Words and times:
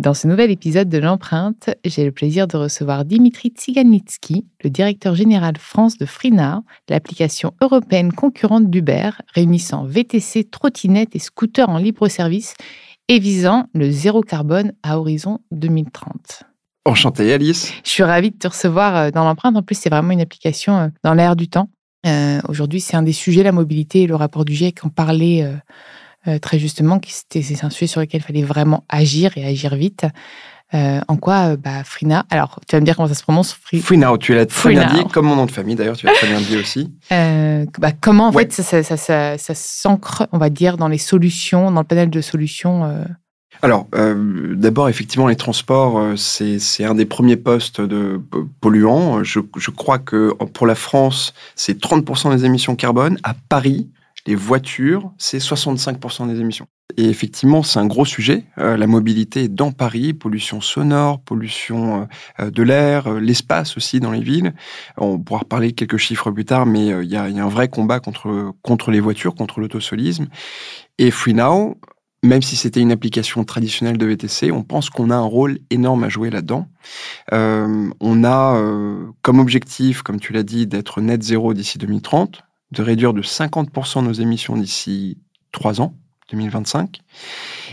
Dans 0.00 0.14
ce 0.14 0.26
nouvel 0.26 0.50
épisode 0.50 0.88
de 0.88 0.96
l'empreinte, 0.96 1.68
j'ai 1.84 2.06
le 2.06 2.10
plaisir 2.10 2.46
de 2.46 2.56
recevoir 2.56 3.04
Dimitri 3.04 3.50
Tsiganitsky, 3.50 4.46
le 4.64 4.70
directeur 4.70 5.14
général 5.14 5.58
France 5.58 5.98
de 5.98 6.06
Freena, 6.06 6.62
l'application 6.88 7.52
européenne 7.60 8.10
concurrente 8.10 8.70
d'Uber, 8.70 9.10
réunissant 9.34 9.84
VTC, 9.84 10.44
trottinettes 10.44 11.14
et 11.14 11.18
scooters 11.18 11.68
en 11.68 11.76
libre 11.76 12.08
service 12.08 12.54
et 13.08 13.18
visant 13.18 13.66
le 13.74 13.90
zéro 13.90 14.22
carbone 14.22 14.72
à 14.82 14.98
horizon 14.98 15.40
2030. 15.50 16.44
Enchanté 16.86 17.30
Alice. 17.34 17.70
Je 17.84 17.90
suis 17.90 18.02
ravie 18.02 18.30
de 18.30 18.38
te 18.38 18.48
recevoir 18.48 18.96
euh, 18.96 19.10
dans 19.10 19.24
l'empreinte. 19.24 19.54
En 19.54 19.62
plus, 19.62 19.74
c'est 19.74 19.90
vraiment 19.90 20.12
une 20.12 20.22
application 20.22 20.78
euh, 20.78 20.88
dans 21.04 21.12
l'air 21.12 21.36
du 21.36 21.48
temps. 21.48 21.68
Euh, 22.06 22.40
Aujourd'hui, 22.48 22.80
c'est 22.80 22.96
un 22.96 23.02
des 23.02 23.12
sujets, 23.12 23.42
la 23.42 23.52
mobilité 23.52 24.02
et 24.02 24.06
le 24.06 24.14
rapport 24.14 24.44
du 24.44 24.54
GIEC 24.54 24.84
en 24.84 24.88
parlait 24.88 25.44
euh, 25.44 25.54
euh, 26.28 26.38
très 26.38 26.58
justement, 26.58 27.00
c'était 27.06 27.42
c'est 27.42 27.64
un 27.64 27.70
sujet 27.70 27.86
sur 27.86 28.00
lequel 28.00 28.20
il 28.20 28.24
fallait 28.24 28.42
vraiment 28.42 28.84
agir 28.88 29.32
et 29.36 29.44
agir 29.46 29.74
vite. 29.74 30.04
Euh, 30.72 31.00
en 31.08 31.16
quoi, 31.16 31.52
euh, 31.52 31.56
bah, 31.56 31.82
Frina, 31.82 32.26
alors 32.30 32.60
tu 32.68 32.76
vas 32.76 32.80
me 32.80 32.84
dire 32.84 32.94
comment 32.94 33.08
ça 33.08 33.14
se 33.14 33.24
prononce 33.24 33.52
Fri- 33.54 33.80
Freenow, 33.80 34.18
tu 34.18 34.34
l'as 34.34 34.46
très 34.46 34.70
bien 34.70 34.86
dit, 34.86 35.02
comme 35.12 35.26
mon 35.26 35.34
nom 35.34 35.46
de 35.46 35.50
famille 35.50 35.74
d'ailleurs, 35.74 35.96
tu 35.96 36.06
l'as 36.06 36.12
très 36.12 36.28
bien 36.28 36.40
dit 36.40 36.56
aussi. 36.56 36.92
Euh, 37.10 37.66
bah, 37.78 37.90
comment 37.90 38.28
en 38.28 38.32
Ouais. 38.32 38.44
fait 38.44 38.52
ça, 38.52 38.62
ça, 38.62 38.82
ça, 38.84 38.96
ça- 38.96 39.36
ça 39.38 39.54
s'ancre, 39.56 40.28
on 40.30 40.38
va 40.38 40.48
dire, 40.48 40.76
dans 40.76 40.86
les 40.86 40.98
solutions, 40.98 41.72
dans 41.72 41.80
le 41.80 41.86
panel 41.86 42.08
de 42.08 42.20
solutions 42.20 43.04
Alors, 43.62 43.88
euh, 43.96 44.54
d'abord, 44.54 44.88
effectivement, 44.88 45.26
les 45.26 45.34
transports, 45.36 45.98
euh, 45.98 46.14
c'est 46.16 46.84
un 46.84 46.94
des 46.94 47.04
premiers 47.04 47.36
postes 47.36 47.80
de 47.80 48.20
polluants. 48.60 49.24
Je, 49.24 49.40
je 49.56 49.70
crois 49.70 49.98
que 49.98 50.32
pour 50.54 50.66
la 50.68 50.76
France, 50.76 51.34
c'est 51.56 51.80
30% 51.80 52.30
des 52.34 52.44
émissions 52.44 52.76
carbone. 52.76 53.18
À 53.24 53.34
Paris, 53.48 53.88
les 54.26 54.34
voitures, 54.34 55.12
c'est 55.18 55.38
65% 55.38 56.28
des 56.28 56.40
émissions. 56.40 56.66
Et 56.96 57.08
effectivement, 57.08 57.62
c'est 57.62 57.78
un 57.78 57.86
gros 57.86 58.04
sujet. 58.04 58.44
Euh, 58.58 58.76
la 58.76 58.86
mobilité 58.86 59.48
dans 59.48 59.72
Paris, 59.72 60.12
pollution 60.12 60.60
sonore, 60.60 61.20
pollution 61.20 62.08
euh, 62.40 62.50
de 62.50 62.62
l'air, 62.62 63.06
euh, 63.06 63.20
l'espace 63.20 63.76
aussi 63.76 64.00
dans 64.00 64.10
les 64.10 64.20
villes. 64.20 64.54
On 64.96 65.18
pourra 65.18 65.40
reparler 65.40 65.72
quelques 65.72 65.98
chiffres 65.98 66.30
plus 66.30 66.44
tard, 66.44 66.66
mais 66.66 66.92
euh, 66.92 67.04
il 67.04 67.10
y, 67.10 67.16
a, 67.16 67.22
un 67.22 67.48
vrai 67.48 67.68
combat 67.68 68.00
contre, 68.00 68.52
contre 68.62 68.90
les 68.90 69.00
voitures, 69.00 69.34
contre 69.34 69.60
l'autosolisme. 69.60 70.26
Et 70.98 71.10
FreeNow, 71.10 71.78
même 72.22 72.42
si 72.42 72.56
c'était 72.56 72.80
une 72.80 72.92
application 72.92 73.44
traditionnelle 73.44 73.96
de 73.96 74.06
VTC, 74.06 74.50
on 74.52 74.62
pense 74.62 74.90
qu'on 74.90 75.10
a 75.10 75.16
un 75.16 75.24
rôle 75.24 75.58
énorme 75.70 76.04
à 76.04 76.08
jouer 76.08 76.30
là-dedans. 76.30 76.68
Euh, 77.32 77.88
on 78.00 78.24
a 78.24 78.56
euh, 78.56 79.06
comme 79.22 79.38
objectif, 79.38 80.02
comme 80.02 80.20
tu 80.20 80.32
l'as 80.32 80.42
dit, 80.42 80.66
d'être 80.66 81.00
net 81.00 81.22
zéro 81.22 81.54
d'ici 81.54 81.78
2030, 81.78 82.42
de 82.72 82.82
réduire 82.82 83.12
de 83.12 83.22
50% 83.22 84.04
nos 84.04 84.12
émissions 84.12 84.56
d'ici 84.56 85.18
3 85.52 85.80
ans, 85.80 85.94
2025. 86.30 87.00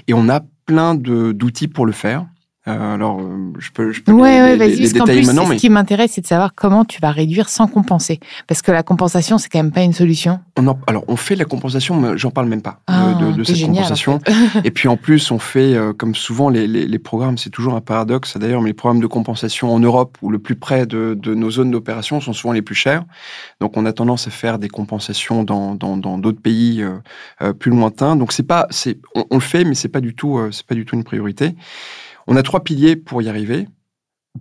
Et 0.08 0.13
on 0.13 0.30
a 0.30 0.41
plein 0.66 0.96
d'outils 0.96 1.68
pour 1.68 1.85
le 1.85 1.91
faire. 1.91 2.28
Euh, 2.67 2.95
alors, 2.95 3.19
euh, 3.22 3.53
je 3.59 3.72
peux, 3.72 3.91
je 3.91 4.01
peux 4.01 4.11
Ouais, 4.11 4.31
les, 4.35 4.41
ouais, 4.41 4.51
les- 4.51 4.57
vas-y, 4.57 4.69
les 4.72 4.78
parce 4.81 4.94
qu'en 4.94 5.00
détailler 5.05 5.19
plus, 5.22 5.28
maintenant, 5.28 5.45
ce 5.45 5.50
mais 5.51 5.55
qui 5.57 5.69
m'intéresse, 5.69 6.11
c'est 6.13 6.22
de 6.22 6.28
savoir 6.28 6.53
comment 6.53 6.83
tu 6.85 7.00
vas 7.01 7.11
réduire 7.11 7.47
sans 7.50 7.67
compenser. 7.67 8.19
Parce 8.47 8.61
que 8.61 8.72
la 8.72 8.83
compensation, 8.83 9.38
c'est 9.38 9.47
quand 9.50 9.59
même 9.59 9.72
pas 9.72 9.83
une 9.83 9.94
solution. 9.94 10.39
on 10.57 10.67
en- 10.67 10.79
alors 10.88 11.03
on 11.07 11.16
fait 11.16 11.35
la 11.35 11.45
compensation, 11.45 11.95
mais 12.00 12.17
j'en 12.17 12.31
parle 12.31 12.47
même 12.50 12.61
pas 12.61 12.79
de- 12.88 12.94
Ah, 12.94 13.13
de, 13.13 13.31
de 13.31 13.38
t'es 13.44 13.45
cette 13.45 13.56
génial, 13.56 13.72
en 13.85 13.88
compensation. 13.88 14.19
fait. 14.19 14.31
Et 14.66 14.72
puis 14.72 14.88
en 14.89 14.97
plus, 14.97 15.31
on 15.31 15.39
fait, 15.39 15.75
euh, 15.75 15.94
comme 15.94 16.16
souvent, 16.16 16.50
les, 16.50 17.00
programmes, 17.00 17.38
c'est 17.38 17.50
toujours 17.51 17.75
un 17.75 17.81
paradoxe 17.81 18.38
d'ailleurs, 18.38 18.61
mais 18.61 18.69
les 18.69 18.73
programmes 18.73 19.01
de 19.01 19.07
compensation 19.07 19.73
en 19.73 19.79
Europe 19.79 20.17
ou 20.22 20.29
le 20.29 20.39
plus 20.39 20.56
près 20.56 20.85
de, 20.85 21.13
de 21.17 21.33
nos 21.35 21.51
zones 21.51 21.72
d'opération 21.72 22.19
sont 22.19 22.33
souvent 22.33 22.53
les 22.53 22.61
plus 22.63 22.75
chers. 22.75 23.03
Donc 23.61 23.77
on 23.77 23.85
a 23.85 23.94
tendance 23.94 24.27
à 24.27 24.31
faire 24.31 24.59
des 24.59 24.67
compensations 24.69 25.44
dans 25.44 25.75
dans- 25.75 25.95
dans 25.95 26.17
d'autres 26.17 26.41
pays 26.41 26.83
euh, 27.41 27.53
plus 27.53 27.72
lointains. 27.72 28.16
Donc 28.16 28.33
c'est 28.33 28.44
pas, 28.44 28.67
c'est, 28.72 28.97
on, 29.16 29.25
on 29.31 29.35
le 29.35 29.41
fait, 29.41 29.63
mais 29.63 29.75
c'est 29.75 29.88
pas 29.89 30.01
du 30.01 30.16
tout, 30.16 30.39
c'est 30.51 30.66
pas 30.66 30.75
du 30.75 30.85
tout 30.85 30.95
une 30.95 31.03
priorité. 31.03 31.56
On 32.27 32.35
a 32.35 32.43
trois 32.43 32.63
piliers 32.63 32.95
pour 32.95 33.21
y 33.21 33.29
arriver, 33.29 33.67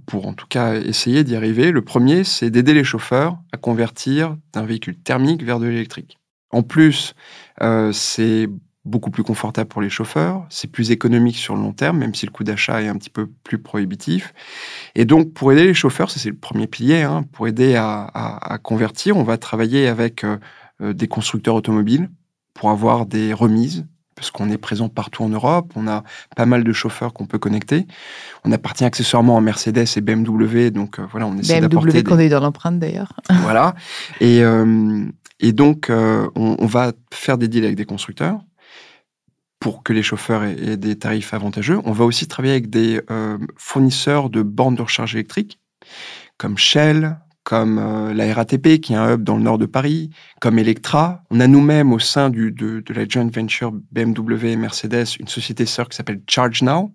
pour 0.06 0.26
en 0.26 0.34
tout 0.34 0.46
cas 0.48 0.74
essayer 0.74 1.24
d'y 1.24 1.36
arriver. 1.36 1.70
Le 1.70 1.82
premier, 1.82 2.24
c'est 2.24 2.50
d'aider 2.50 2.74
les 2.74 2.84
chauffeurs 2.84 3.38
à 3.52 3.56
convertir 3.56 4.36
d'un 4.52 4.64
véhicule 4.64 4.98
thermique 4.98 5.42
vers 5.42 5.60
de 5.60 5.66
l'électrique. 5.66 6.18
En 6.50 6.62
plus, 6.62 7.14
euh, 7.62 7.92
c'est 7.92 8.48
beaucoup 8.84 9.10
plus 9.10 9.24
confortable 9.24 9.68
pour 9.68 9.82
les 9.82 9.90
chauffeurs, 9.90 10.46
c'est 10.48 10.70
plus 10.70 10.92
économique 10.92 11.36
sur 11.36 11.56
le 11.56 11.60
long 11.60 11.72
terme, 11.72 11.98
même 11.98 12.14
si 12.14 12.24
le 12.24 12.30
coût 12.30 12.44
d'achat 12.44 12.82
est 12.82 12.88
un 12.88 12.96
petit 12.96 13.10
peu 13.10 13.26
plus 13.26 13.58
prohibitif. 13.58 14.32
Et 14.94 15.04
donc, 15.04 15.32
pour 15.32 15.52
aider 15.52 15.64
les 15.64 15.74
chauffeurs, 15.74 16.08
c'est 16.10 16.28
le 16.28 16.36
premier 16.36 16.68
pilier, 16.68 17.02
hein, 17.02 17.24
pour 17.32 17.48
aider 17.48 17.74
à 17.76 18.58
convertir, 18.62 19.16
on 19.16 19.24
va 19.24 19.38
travailler 19.38 19.88
avec 19.88 20.22
euh, 20.24 20.38
euh, 20.80 20.92
des 20.92 21.08
constructeurs 21.08 21.54
automobiles 21.54 22.10
pour 22.54 22.70
avoir 22.70 23.06
des 23.06 23.32
remises, 23.32 23.86
parce 24.16 24.30
qu'on 24.30 24.50
est 24.50 24.58
présent 24.58 24.88
partout 24.88 25.22
en 25.22 25.28
Europe, 25.28 25.72
on 25.76 25.86
a 25.86 26.02
pas 26.34 26.46
mal 26.46 26.64
de 26.64 26.72
chauffeurs 26.72 27.12
qu'on 27.12 27.26
peut 27.26 27.38
connecter. 27.38 27.86
On 28.44 28.50
appartient 28.50 28.84
accessoirement 28.84 29.36
à 29.36 29.40
Mercedes 29.42 29.84
et 29.94 30.00
BMW, 30.00 30.70
donc 30.70 30.98
euh, 30.98 31.06
voilà, 31.10 31.26
on 31.26 31.36
essaie 31.36 31.60
d'apporter 31.60 31.88
BMW 31.88 31.92
des 31.92 32.02
qu'on 32.02 32.18
a 32.18 32.24
eu 32.24 32.28
dans 32.30 32.40
l'empreinte 32.40 32.78
d'ailleurs. 32.78 33.12
voilà. 33.42 33.74
Et, 34.20 34.42
euh, 34.42 35.04
et 35.38 35.52
donc, 35.52 35.90
euh, 35.90 36.26
on, 36.34 36.56
on 36.58 36.66
va 36.66 36.92
faire 37.12 37.36
des 37.36 37.46
deals 37.46 37.64
avec 37.64 37.76
des 37.76 37.84
constructeurs 37.84 38.40
pour 39.60 39.82
que 39.82 39.92
les 39.92 40.02
chauffeurs 40.02 40.44
aient, 40.44 40.56
aient 40.58 40.76
des 40.78 40.98
tarifs 40.98 41.34
avantageux. 41.34 41.78
On 41.84 41.92
va 41.92 42.06
aussi 42.06 42.26
travailler 42.26 42.54
avec 42.54 42.70
des 42.70 43.00
fournisseurs 43.56 44.30
de 44.30 44.42
bornes 44.42 44.76
de 44.76 44.82
recharge 44.82 45.14
électrique, 45.14 45.60
comme 46.38 46.56
Shell, 46.56 47.18
comme 47.46 47.78
euh, 47.78 48.12
la 48.12 48.34
RATP, 48.34 48.80
qui 48.80 48.92
est 48.92 48.96
un 48.96 49.14
hub 49.14 49.22
dans 49.22 49.36
le 49.36 49.42
nord 49.44 49.56
de 49.56 49.66
Paris, 49.66 50.10
comme 50.40 50.58
Electra. 50.58 51.22
On 51.30 51.38
a 51.38 51.46
nous-mêmes, 51.46 51.92
au 51.92 52.00
sein 52.00 52.28
du, 52.28 52.50
de, 52.50 52.82
de 52.84 52.92
la 52.92 53.06
joint 53.08 53.30
venture 53.32 53.70
BMW 53.92 54.46
et 54.46 54.56
Mercedes, 54.56 55.06
une 55.20 55.28
société 55.28 55.64
sœur 55.64 55.88
qui 55.88 55.96
s'appelle 55.96 56.20
Charge 56.28 56.62
Now. 56.62 56.92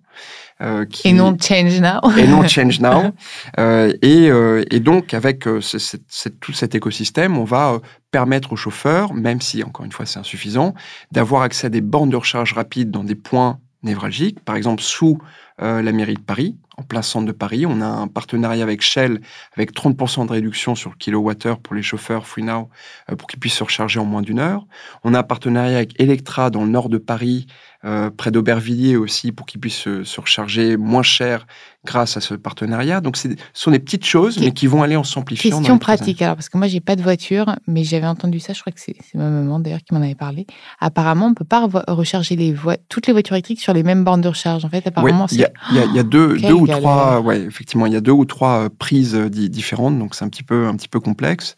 euh, 0.60 0.84
qui, 0.84 1.08
Et 1.08 1.14
non 1.14 1.38
Change 1.40 1.80
Now. 1.80 2.02
et 2.18 2.28
non 2.28 2.46
Change 2.50 2.82
Now. 2.82 3.14
Euh, 3.60 3.94
et, 4.02 4.30
euh, 4.30 4.66
et 4.72 4.82
donc, 4.82 5.14
avec 5.14 5.46
tout 5.46 6.52
cet 6.52 6.76
écosystème, 6.76 7.38
on 7.38 7.46
va 7.46 7.80
permettre 8.12 8.52
aux 8.52 8.58
chauffeurs, 8.58 9.14
même 9.14 9.40
si, 9.40 9.64
encore 9.64 9.86
une 9.86 9.94
fois, 9.94 10.06
c'est 10.06 10.20
insuffisant, 10.20 10.74
d'avoir 11.14 11.44
accès 11.44 11.68
à 11.68 11.70
des 11.70 11.80
bornes 11.80 12.10
de 12.10 12.18
recharge 12.18 12.52
rapide 12.52 12.92
dans 12.92 13.06
des 13.06 13.16
points 13.16 13.58
névralgiques, 13.84 14.42
par 14.42 14.58
exemple 14.58 14.84
sous 14.84 15.18
euh, 15.62 15.82
la 15.82 15.92
mairie 15.92 16.16
de 16.16 16.20
Paris, 16.20 16.56
en 16.78 16.84
plein 16.84 17.04
centre 17.04 17.28
de 17.28 17.32
Paris. 17.32 17.66
On 17.68 17.82
a 17.82 17.86
un 17.86 18.08
partenariat 18.08 18.64
avec 18.64 18.82
Shell, 18.82 19.22
avec 19.56 19.74
30% 19.74 20.26
de 20.26 20.32
réduction 20.32 20.74
sur 20.74 20.90
le 20.90 20.96
kilowattheure 20.96 21.60
pour 21.60 21.76
les 21.76 21.84
chauffeurs 21.84 22.26
FreeNow, 22.26 22.70
euh, 23.12 23.16
pour 23.16 23.28
qu'ils 23.28 23.40
puissent 23.40 23.58
se 23.58 23.64
recharger 23.64 24.00
en 24.00 24.06
moins 24.06 24.24
d'une 24.24 24.40
heure. 24.40 24.66
On 25.04 25.14
a 25.14 25.20
un 25.20 25.24
partenariat 25.24 25.78
avec 25.78 26.00
Electra 26.00 26.50
dans 26.50 26.64
le 26.64 26.70
nord 26.72 26.90
de 26.90 26.98
Paris, 26.98 27.46
euh, 27.84 28.10
près 28.10 28.32
d'Aubervilliers 28.32 28.96
aussi, 28.96 29.32
pour 29.32 29.46
qu'ils 29.46 29.60
puissent 29.60 29.84
se, 30.04 30.20
recharger 30.22 30.78
moins 30.78 31.04
cher 31.04 31.46
grâce 31.84 32.18
à 32.18 32.22
ce 32.22 32.34
partenariat. 32.36 33.02
Donc, 33.02 33.18
ce 33.18 33.28
sont 33.54 33.72
des 33.72 33.80
petites 33.80 34.06
choses, 34.06 34.40
mais 34.40 34.52
qui 34.52 34.68
vont 34.68 34.84
aller 34.84 34.96
en 34.96 35.04
s'amplifiant. 35.04 35.58
Question 35.58 35.80
pratique, 35.80 36.22
alors, 36.22 36.36
parce 36.36 36.50
que 36.50 36.58
moi, 36.58 36.68
j'ai 36.68 36.80
pas 36.80 36.96
de 36.96 37.02
voiture, 37.02 37.56
mais 37.68 37.84
j'avais 37.84 38.06
entendu 38.06 38.40
ça, 38.40 38.54
je 38.54 38.62
crois 38.62 38.72
que 38.72 38.80
c'est 38.80 38.96
ma 39.16 39.30
maman 39.30 39.60
d'ailleurs 39.60 39.80
qui 39.80 39.94
m'en 39.94 40.02
avait 40.02 40.16
parlé. 40.16 40.46
Apparemment, 40.80 41.28
on 41.28 41.34
peut 41.34 41.44
pas 41.44 41.68
recharger 41.88 42.36
les 42.36 42.56
toutes 42.88 43.08
les 43.08 43.14
voitures 43.14 43.36
électriques 43.36 43.62
sur 43.62 43.74
les 43.74 43.84
mêmes 43.84 44.04
bornes 44.04 44.22
de 44.22 44.28
recharge. 44.28 44.64
En 44.64 44.70
fait, 44.70 44.86
apparemment, 44.86 45.28
il 45.72 45.78
y, 45.78 45.96
y, 45.96 46.00
a 46.00 46.04
deux, 46.04 46.38
deux 46.38 46.54
ou 46.54 46.68
trois, 46.68 47.20
ouais, 47.22 47.42
effectivement, 47.42 47.86
il 47.86 47.94
y 47.94 47.96
a 47.96 48.02
deux 48.02 48.12
ou 48.12 48.26
trois 48.26 48.66
euh, 48.66 48.70
prises 48.70 49.16
euh, 49.16 49.30
différentes, 49.30 49.98
donc 49.98 50.16
c'est 50.16 50.26
un 50.26 50.30
petit 50.30 50.44
peu, 50.44 50.68
un 50.68 50.76
petit 50.76 50.88
peu 50.88 51.00
complexe. 51.00 51.56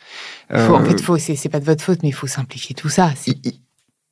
en 0.52 0.84
fait, 0.84 1.00
c'est 1.20 1.50
pas 1.50 1.60
de 1.60 1.66
votre 1.66 1.84
faute, 1.84 2.04
mais 2.04 2.10
il 2.10 2.14
faut 2.14 2.28
simplifier 2.28 2.76
tout 2.76 2.90
ça. 2.90 3.12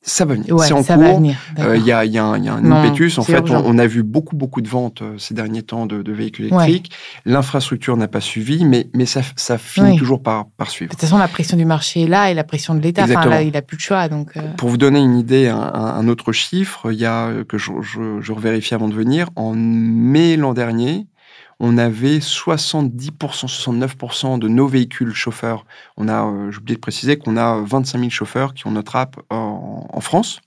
Ça 0.04 0.24
va 0.24 0.34
venir. 0.34 0.58
c'est 0.60 0.72
en 0.72 0.82
cours. 0.82 1.22
Euh, 1.60 1.76
il 1.76 1.84
y, 1.84 1.92
a, 1.92 2.04
y, 2.04 2.18
a, 2.18 2.36
y, 2.36 2.48
a, 2.48 2.54
un 2.54 2.70
impétus. 2.70 3.18
En 3.18 3.22
fait, 3.22 3.50
on, 3.50 3.78
a 3.78 3.86
vu 3.86 4.02
beaucoup, 4.02 4.34
beaucoup 4.34 4.60
de 4.60 4.68
ventes 4.68 5.02
euh, 5.02 5.16
ces 5.16 5.32
derniers 5.32 5.62
temps 5.62 5.86
de, 5.86 6.02
de 6.02 6.12
véhicules 6.12 6.46
électriques. 6.46 6.90
L'infrastructure 7.24 7.96
n'a 7.96 8.08
pas 8.08 8.20
suivi, 8.20 8.64
mais, 8.64 8.88
mais 8.94 9.06
ça, 9.06 9.20
ça 9.36 9.58
finit 9.58 9.96
toujours 9.96 10.20
par, 10.20 10.46
par 10.56 10.70
suivre. 10.70 10.90
De 10.90 10.94
toute 10.94 11.00
façon, 11.00 11.18
la 11.18 11.28
pression 11.28 11.56
du 11.56 11.64
marché 11.64 12.02
est 12.02 12.08
là 12.08 12.30
et 12.30 12.34
la 12.34 12.42
pression 12.44 12.74
de 12.74 12.80
l'État, 12.80 13.04
enfin, 13.04 13.26
là, 13.26 13.42
il 13.42 13.52
n'a 13.52 13.62
plus 13.62 13.76
de 13.76 13.82
choix. 13.82 14.08
Donc, 14.08 14.36
euh. 14.36 14.40
Pour 14.56 14.70
vous 14.70 14.76
donner 14.76 14.98
une 14.98 15.16
idée, 15.16 15.46
un, 15.48 15.58
un 15.58 16.08
autre 16.08 16.32
chiffre, 16.32 16.90
il 16.92 16.98
y 16.98 17.06
a, 17.06 17.30
que 17.44 17.56
je, 17.56 17.70
je, 17.80 18.20
je 18.20 18.32
revérifie 18.32 18.74
avant 18.74 18.88
de 18.88 18.94
venir, 18.94 19.28
en 19.36 19.54
mai 19.54 20.36
l'an 20.36 20.52
dernier, 20.52 21.06
on 21.64 21.78
avait 21.78 22.18
70%, 22.18 23.12
69% 23.20 24.40
de 24.40 24.48
nos 24.48 24.66
véhicules 24.66 25.14
chauffeurs. 25.14 25.64
On 25.96 26.08
a, 26.08 26.26
euh, 26.26 26.50
j'ai 26.50 26.58
oublié 26.58 26.74
de 26.74 26.80
préciser 26.80 27.16
qu'on 27.16 27.36
a 27.36 27.62
25 27.62 27.98
000 27.98 28.10
chauffeurs 28.10 28.52
qui 28.52 28.66
ont 28.66 28.72
notre 28.72 28.96
app 28.96 29.16
en, 29.30 30.00
France. 30.00 30.40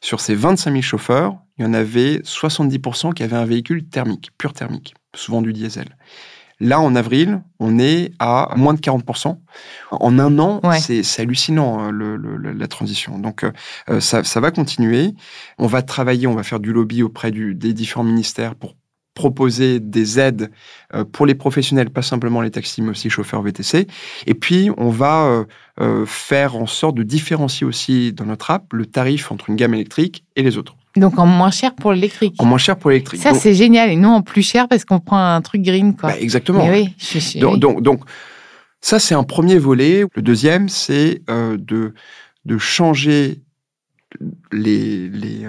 Sur 0.00 0.20
ces 0.20 0.34
25 0.34 0.70
000 0.70 0.82
chauffeurs, 0.82 1.36
il 1.58 1.66
y 1.66 1.68
en 1.68 1.74
avait 1.74 2.20
70% 2.20 3.12
qui 3.12 3.22
avaient 3.22 3.36
un 3.36 3.44
véhicule 3.44 3.84
thermique, 3.84 4.30
pur 4.38 4.54
thermique, 4.54 4.94
souvent 5.14 5.42
du 5.42 5.52
diesel. 5.52 5.94
Là, 6.60 6.80
en 6.80 6.96
avril, 6.96 7.42
on 7.60 7.78
est 7.78 8.12
à 8.18 8.54
moins 8.56 8.72
de 8.72 8.80
40%. 8.80 9.38
En 9.90 10.18
un 10.18 10.38
an, 10.38 10.62
c'est 10.80 11.20
hallucinant 11.20 11.78
hein, 11.78 11.92
la 11.92 12.68
transition. 12.68 13.18
Donc, 13.18 13.44
euh, 13.44 14.00
ça, 14.00 14.40
va 14.40 14.50
continuer. 14.50 15.14
On 15.58 15.66
va 15.66 15.82
travailler, 15.82 16.26
on 16.26 16.34
va 16.34 16.42
faire 16.42 16.58
du 16.58 16.72
lobby 16.72 17.02
auprès 17.02 17.32
des 17.32 17.74
différents 17.74 18.02
ministères 18.02 18.54
pour 18.54 18.74
proposer 19.18 19.80
des 19.80 20.20
aides 20.20 20.52
euh, 20.94 21.04
pour 21.04 21.26
les 21.26 21.34
professionnels, 21.34 21.90
pas 21.90 22.02
simplement 22.02 22.40
les 22.40 22.52
taxis, 22.52 22.82
mais 22.82 22.90
aussi 22.90 23.10
chauffeurs 23.10 23.42
VTC. 23.42 23.88
Et 24.28 24.34
puis, 24.34 24.70
on 24.76 24.90
va 24.90 25.24
euh, 25.24 25.44
euh, 25.80 26.06
faire 26.06 26.54
en 26.54 26.66
sorte 26.66 26.94
de 26.94 27.02
différencier 27.02 27.66
aussi 27.66 28.12
dans 28.12 28.26
notre 28.26 28.52
app 28.52 28.72
le 28.72 28.86
tarif 28.86 29.32
entre 29.32 29.50
une 29.50 29.56
gamme 29.56 29.74
électrique 29.74 30.24
et 30.36 30.44
les 30.44 30.56
autres. 30.56 30.76
Donc 30.96 31.18
en 31.18 31.26
moins 31.26 31.50
cher 31.50 31.74
pour 31.74 31.92
l'électrique. 31.92 32.36
En 32.38 32.44
moins 32.44 32.58
cher 32.58 32.76
pour 32.76 32.90
l'électrique. 32.90 33.20
Ça, 33.20 33.34
c'est 33.34 33.54
génial. 33.54 33.90
Et 33.90 33.96
non 33.96 34.10
en 34.10 34.22
plus 34.22 34.42
cher 34.42 34.68
parce 34.68 34.84
qu'on 34.84 35.00
prend 35.00 35.18
un 35.18 35.40
truc 35.40 35.62
green. 35.62 35.96
Quoi. 35.96 36.10
Bah, 36.10 36.20
exactement. 36.20 36.68
oui, 36.68 36.94
donc, 37.40 37.58
donc, 37.58 37.82
donc, 37.82 38.00
ça, 38.80 39.00
c'est 39.00 39.16
un 39.16 39.24
premier 39.24 39.58
volet. 39.58 40.04
Le 40.14 40.22
deuxième, 40.22 40.68
c'est 40.68 41.22
de, 41.28 41.92
de 42.44 42.58
changer 42.58 43.40
les, 44.52 45.08
les 45.08 45.44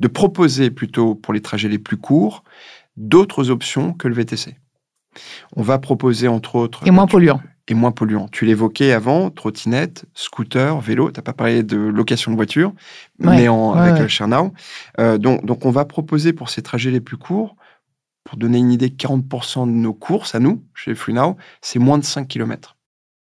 de 0.00 0.08
proposer 0.08 0.70
plutôt 0.70 1.14
pour 1.14 1.34
les 1.34 1.40
trajets 1.40 1.68
les 1.68 1.78
plus 1.78 1.98
courts 1.98 2.44
d'autres 2.96 3.50
options 3.50 3.92
que 3.92 4.08
le 4.08 4.14
VTC. 4.14 4.56
On 5.56 5.62
va 5.62 5.78
proposer 5.78 6.28
entre 6.28 6.56
autres... 6.56 6.86
Et 6.86 6.90
moins 6.90 7.06
polluant. 7.06 7.40
Et 7.68 7.74
moins 7.74 7.92
polluant. 7.92 8.28
Tu 8.28 8.44
l'évoquais 8.44 8.92
avant, 8.92 9.30
trottinette, 9.30 10.04
scooter, 10.14 10.80
vélo. 10.80 11.10
Tu 11.10 11.18
n'as 11.18 11.22
pas 11.22 11.32
parlé 11.32 11.62
de 11.62 11.78
location 11.78 12.30
de 12.30 12.36
voiture, 12.36 12.72
mais 13.18 13.48
en, 13.48 13.72
avec 13.72 14.02
ouais. 14.02 14.08
ShareNow. 14.08 14.52
Euh, 14.98 15.18
donc, 15.18 15.44
donc, 15.46 15.64
on 15.64 15.70
va 15.70 15.84
proposer 15.84 16.32
pour 16.32 16.50
ces 16.50 16.62
trajets 16.62 16.90
les 16.90 17.00
plus 17.00 17.16
courts, 17.16 17.56
pour 18.24 18.38
donner 18.38 18.58
une 18.58 18.72
idée, 18.72 18.88
40% 18.88 19.66
de 19.66 19.72
nos 19.72 19.94
courses 19.94 20.34
à 20.34 20.40
nous, 20.40 20.62
chez 20.74 20.94
FreeNow, 20.94 21.36
c'est 21.60 21.78
moins 21.78 21.98
de 21.98 22.04
5 22.04 22.26
km. 22.26 22.76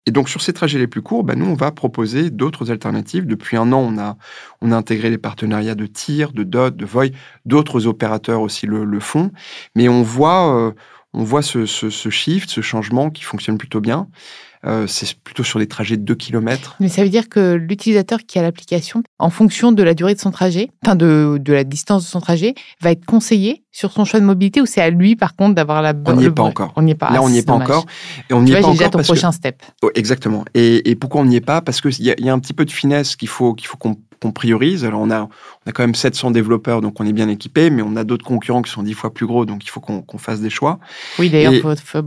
Et 0.05 0.11
donc, 0.11 0.27
sur 0.27 0.41
ces 0.41 0.51
trajets 0.51 0.79
les 0.79 0.87
plus 0.87 1.01
courts, 1.01 1.23
ben, 1.23 1.39
nous, 1.39 1.45
on 1.45 1.53
va 1.53 1.71
proposer 1.71 2.29
d'autres 2.29 2.71
alternatives. 2.71 3.25
Depuis 3.25 3.55
un 3.55 3.71
an, 3.71 3.79
on 3.79 3.97
a, 3.97 4.17
on 4.61 4.71
a 4.71 4.75
intégré 4.75 5.09
les 5.09 5.17
partenariats 5.17 5.75
de 5.75 5.85
TIR, 5.85 6.33
de 6.33 6.43
DOT, 6.43 6.71
de 6.71 6.85
VOI. 6.85 7.07
D'autres 7.45 7.87
opérateurs 7.87 8.41
aussi 8.41 8.65
le, 8.65 8.83
le, 8.83 8.99
font. 8.99 9.31
Mais 9.75 9.87
on 9.87 10.03
voit, 10.03 10.57
euh, 10.57 10.71
on 11.13 11.23
voit 11.23 11.41
ce, 11.41 11.65
ce, 11.65 11.89
ce 11.89 12.09
shift, 12.09 12.49
ce 12.49 12.61
changement 12.61 13.09
qui 13.11 13.23
fonctionne 13.23 13.57
plutôt 13.57 13.79
bien. 13.79 14.09
Euh, 14.65 14.87
c'est 14.87 15.13
plutôt 15.19 15.43
sur 15.43 15.59
des 15.59 15.67
trajets 15.67 15.97
de 15.97 16.03
2 16.03 16.15
km. 16.15 16.75
Mais 16.79 16.87
ça 16.87 17.03
veut 17.03 17.09
dire 17.09 17.27
que 17.27 17.53
l'utilisateur 17.53 18.19
qui 18.25 18.39
a 18.39 18.41
l'application, 18.41 19.03
en 19.19 19.29
fonction 19.29 19.71
de 19.71 19.83
la 19.83 19.93
durée 19.93 20.15
de 20.15 20.19
son 20.19 20.31
trajet, 20.31 20.69
enfin 20.85 20.95
de, 20.95 21.37
de, 21.39 21.53
la 21.53 21.63
distance 21.63 22.03
de 22.03 22.07
son 22.07 22.21
trajet, 22.21 22.55
va 22.81 22.91
être 22.91 23.05
conseillé 23.05 23.63
sur 23.71 23.91
son 23.91 24.05
choix 24.05 24.19
de 24.19 24.25
mobilité 24.25 24.61
ou 24.61 24.65
c'est 24.65 24.81
à 24.81 24.89
lui 24.89 25.15
par 25.15 25.35
contre 25.35 25.55
d'avoir 25.55 25.81
la 25.81 25.93
bonne. 25.93 26.17
On 26.17 26.21
n'y 26.21 26.25
est 26.27 26.31
pas 26.31 26.43
encore. 26.43 26.73
On 26.75 26.81
n'y 26.83 26.91
est 26.91 26.95
pas. 26.95 27.11
Là, 27.11 27.21
on 27.21 27.29
n'y 27.29 27.39
est 27.39 27.47
pas 27.47 27.53
encore. 27.53 27.85
Et 28.29 28.33
on 28.33 28.41
n'y 28.41 28.51
est 28.51 28.61
pas 28.61 28.67
encore. 28.67 28.91
ton 28.91 29.01
prochain 29.01 29.31
step. 29.31 29.61
Oh, 29.81 29.91
exactement. 29.95 30.45
Et, 30.53 30.89
et, 30.89 30.95
pourquoi 30.95 31.21
on 31.21 31.25
n'y 31.25 31.35
est 31.35 31.41
pas? 31.41 31.61
Parce 31.61 31.81
qu'il 31.81 31.99
y, 31.99 32.13
y, 32.17 32.29
a 32.29 32.33
un 32.33 32.39
petit 32.39 32.53
peu 32.53 32.65
de 32.65 32.71
finesse 32.71 33.15
qu'il 33.15 33.27
faut 33.27 33.53
qu'il 33.53 33.67
faut 33.67 33.77
qu'on 33.77 33.97
qu'on 34.23 34.31
priorise. 34.31 34.85
Alors, 34.85 35.01
on 35.01 35.11
a, 35.11 35.21
on 35.21 35.69
a 35.69 35.71
quand 35.71 35.83
même 35.83 35.95
700 35.95 36.31
développeurs, 36.31 36.81
donc 36.81 36.99
on 36.99 37.05
est 37.05 37.13
bien 37.13 37.27
équipé, 37.27 37.69
mais 37.69 37.81
on 37.81 37.95
a 37.95 38.03
d'autres 38.03 38.25
concurrents 38.25 38.61
qui 38.61 38.71
sont 38.71 38.83
10 38.83 38.93
fois 38.93 39.13
plus 39.13 39.25
gros, 39.25 39.45
donc 39.45 39.65
il 39.65 39.69
faut 39.69 39.81
qu'on 39.81 40.17
fasse 40.17 40.39
des 40.39 40.49
choix. 40.49 40.79
Oui, 41.19 41.29
d'ailleurs, 41.29 41.53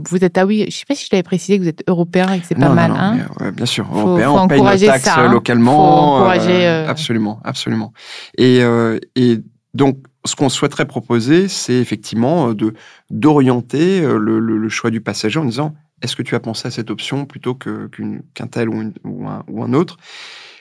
vous 0.09 0.23
êtes, 0.23 0.37
ah 0.37 0.45
oui, 0.45 0.65
je 0.67 0.75
sais 0.75 0.85
pas 0.87 0.95
si 0.95 1.05
je 1.05 1.09
l'avais 1.11 1.23
précisé 1.23 1.57
que 1.57 1.63
vous 1.63 1.69
êtes 1.69 1.83
européen 1.87 2.33
et 2.33 2.39
que 2.39 2.45
c'est 2.47 2.55
pas 2.55 2.69
mal. 2.69 2.91
Non, 2.91 2.97
hein 2.97 3.17
mais, 3.39 3.51
bien 3.51 3.65
sûr, 3.65 3.87
européen, 3.93 4.31
on 4.31 4.47
paye 4.47 4.61
nos 4.61 4.77
taxes 4.77 5.03
ça, 5.03 5.19
hein. 5.19 5.31
localement. 5.31 6.15
encourager, 6.15 6.65
euh, 6.65 6.85
euh, 6.85 6.89
Absolument, 6.89 7.39
absolument. 7.43 7.93
Et, 8.37 8.61
euh, 8.61 8.99
et 9.15 9.37
donc, 9.75 9.97
ce 10.25 10.35
qu'on 10.35 10.49
souhaiterait 10.49 10.87
proposer, 10.87 11.47
c'est 11.47 11.75
effectivement 11.75 12.53
de 12.53 12.73
d'orienter 13.11 14.01
le, 14.01 14.39
le, 14.39 14.69
choix 14.69 14.89
du 14.89 14.99
passager 14.99 15.39
en 15.39 15.45
disant 15.45 15.73
est-ce 16.01 16.15
que 16.15 16.23
tu 16.23 16.35
as 16.35 16.39
pensé 16.39 16.67
à 16.67 16.71
cette 16.71 16.91
option 16.91 17.25
plutôt 17.25 17.55
qu'un 17.55 18.47
tel 18.47 18.69
ou, 18.69 18.91
ou, 19.05 19.27
un, 19.27 19.43
ou, 19.47 19.63
un, 19.63 19.73
autre? 19.73 19.97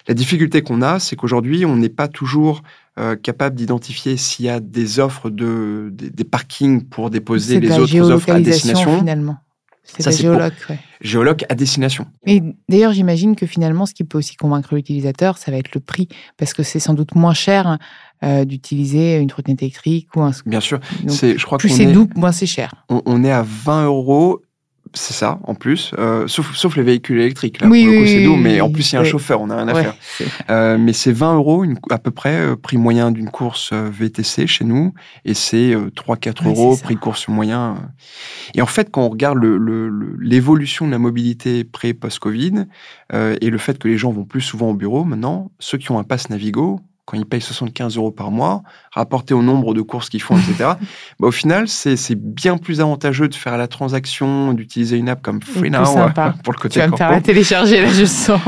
La 0.08 0.14
difficulté 0.14 0.62
qu'on 0.62 0.82
a, 0.82 0.98
c'est 0.98 1.16
qu'aujourd'hui, 1.16 1.64
on 1.64 1.76
n'est 1.76 1.88
pas 1.88 2.08
toujours 2.08 2.62
euh, 2.98 3.16
capable 3.16 3.56
d'identifier 3.56 4.16
s'il 4.16 4.46
y 4.46 4.48
a 4.48 4.60
des 4.60 5.00
offres 5.00 5.30
de 5.30 5.90
des, 5.92 6.24
parkings 6.24 6.84
pour 6.84 7.10
déposer 7.10 7.60
les 7.60 7.78
autres 7.78 8.10
offres 8.10 8.30
à 8.30 8.40
destination. 8.40 8.98
Finalement. 8.98 9.36
C'est 9.84 10.04
la 10.04 10.10
géologue, 10.10 10.52
ouais. 10.68 10.78
géologue 11.00 11.44
à 11.48 11.54
destination. 11.54 12.06
Et 12.26 12.42
d'ailleurs, 12.68 12.92
j'imagine 12.92 13.36
que 13.36 13.46
finalement, 13.46 13.86
ce 13.86 13.94
qui 13.94 14.02
peut 14.02 14.18
aussi 14.18 14.34
convaincre 14.34 14.74
l'utilisateur, 14.74 15.38
ça 15.38 15.52
va 15.52 15.58
être 15.58 15.72
le 15.74 15.80
prix, 15.80 16.08
parce 16.36 16.54
que 16.54 16.64
c'est 16.64 16.80
sans 16.80 16.94
doute 16.94 17.14
moins 17.14 17.34
cher 17.34 17.78
euh, 18.24 18.44
d'utiliser 18.44 19.18
une 19.18 19.28
trottinette 19.28 19.62
électrique 19.62 20.08
ou 20.16 20.22
un. 20.22 20.32
Bien 20.44 20.60
sûr. 20.60 20.80
c'est, 21.06 21.38
je 21.38 21.44
crois 21.46 21.58
plus 21.58 21.68
c'est 21.68 21.86
doux, 21.86 22.08
moins 22.16 22.32
c'est 22.32 22.46
cher. 22.46 22.74
On, 22.88 23.00
on, 23.06 23.22
est 23.22 23.30
à 23.30 23.42
20 23.42 23.84
euros 23.86 24.42
c'est 24.96 25.12
ça, 25.14 25.38
en 25.44 25.54
plus, 25.54 25.92
euh, 25.98 26.26
sauf, 26.26 26.54
sauf 26.56 26.76
les 26.76 26.82
véhicules 26.82 27.20
électriques. 27.20 27.60
Là, 27.60 27.68
oui, 27.68 27.84
pour 27.84 27.92
le 27.92 28.00
coup, 28.00 28.06
c'est 28.06 28.24
doux, 28.24 28.36
mais 28.36 28.60
en 28.60 28.70
plus, 28.70 28.90
il 28.90 28.94
y 28.94 28.96
a 28.96 29.00
un 29.00 29.04
chauffeur, 29.10 29.40
on 29.42 29.46
n'a 29.48 29.56
rien 29.56 29.68
à 29.68 29.74
faire. 29.82 29.96
Euh, 30.50 30.78
mais 30.78 30.92
c'est 30.92 31.12
20 31.12 31.34
euros 31.36 31.64
une, 31.64 31.78
à 31.90 31.98
peu 31.98 32.10
près, 32.10 32.34
euh, 32.36 32.56
prix 32.56 32.78
moyen 32.78 33.10
d'une 33.10 33.30
course 33.30 33.72
VTC 33.72 34.46
chez 34.46 34.64
nous, 34.64 34.94
et 35.24 35.34
c'est 35.34 35.74
3-4 35.94 36.46
euros, 36.48 36.76
prix 36.82 36.96
course 36.96 37.28
moyen. 37.28 37.76
Et 38.54 38.62
en 38.62 38.66
fait, 38.66 38.90
quand 38.90 39.02
on 39.02 39.08
regarde 39.10 39.38
l'évolution 40.20 40.86
le, 40.86 40.90
le, 40.90 40.90
de 40.90 40.96
la 40.96 40.98
mobilité 40.98 41.64
pré- 41.64 41.94
post-Covid, 41.94 42.64
et 43.12 43.50
le 43.50 43.58
fait 43.58 43.78
que 43.78 43.88
les 43.88 43.98
gens 43.98 44.10
vont 44.10 44.24
plus 44.24 44.40
souvent 44.40 44.70
au 44.70 44.74
bureau 44.74 45.04
maintenant, 45.04 45.50
ceux 45.58 45.78
qui 45.78 45.90
ont 45.92 45.98
un 45.98 46.04
pass 46.04 46.30
Navigo, 46.30 46.80
quand 47.06 47.16
ils 47.16 47.24
payent 47.24 47.40
75 47.40 47.96
euros 47.96 48.10
par 48.10 48.30
mois, 48.30 48.62
rapporté 48.92 49.32
au 49.32 49.42
nombre 49.42 49.74
de 49.74 49.80
courses 49.80 50.10
qu'ils 50.10 50.20
font, 50.20 50.36
etc., 50.36 50.72
bah, 51.20 51.28
au 51.28 51.30
final, 51.30 51.68
c'est 51.68 52.14
bien 52.16 52.58
plus 52.58 52.80
avantageux 52.80 53.28
de 53.28 53.34
faire 53.34 53.56
la 53.56 53.68
transaction, 53.68 54.52
d'utiliser 54.52 54.96
une 54.96 55.08
app 55.08 55.22
comme 55.22 55.40
FreeNow 55.40 55.84
pour 56.44 56.52
le 56.52 56.58
côté 56.58 56.74
Tu 56.74 56.78
vas 56.80 56.88
me 56.88 56.96
faire 56.96 57.10
la 57.10 57.20
télécharger, 57.20 57.80
là, 57.80 57.88
je 57.92 58.04
sens. 58.04 58.40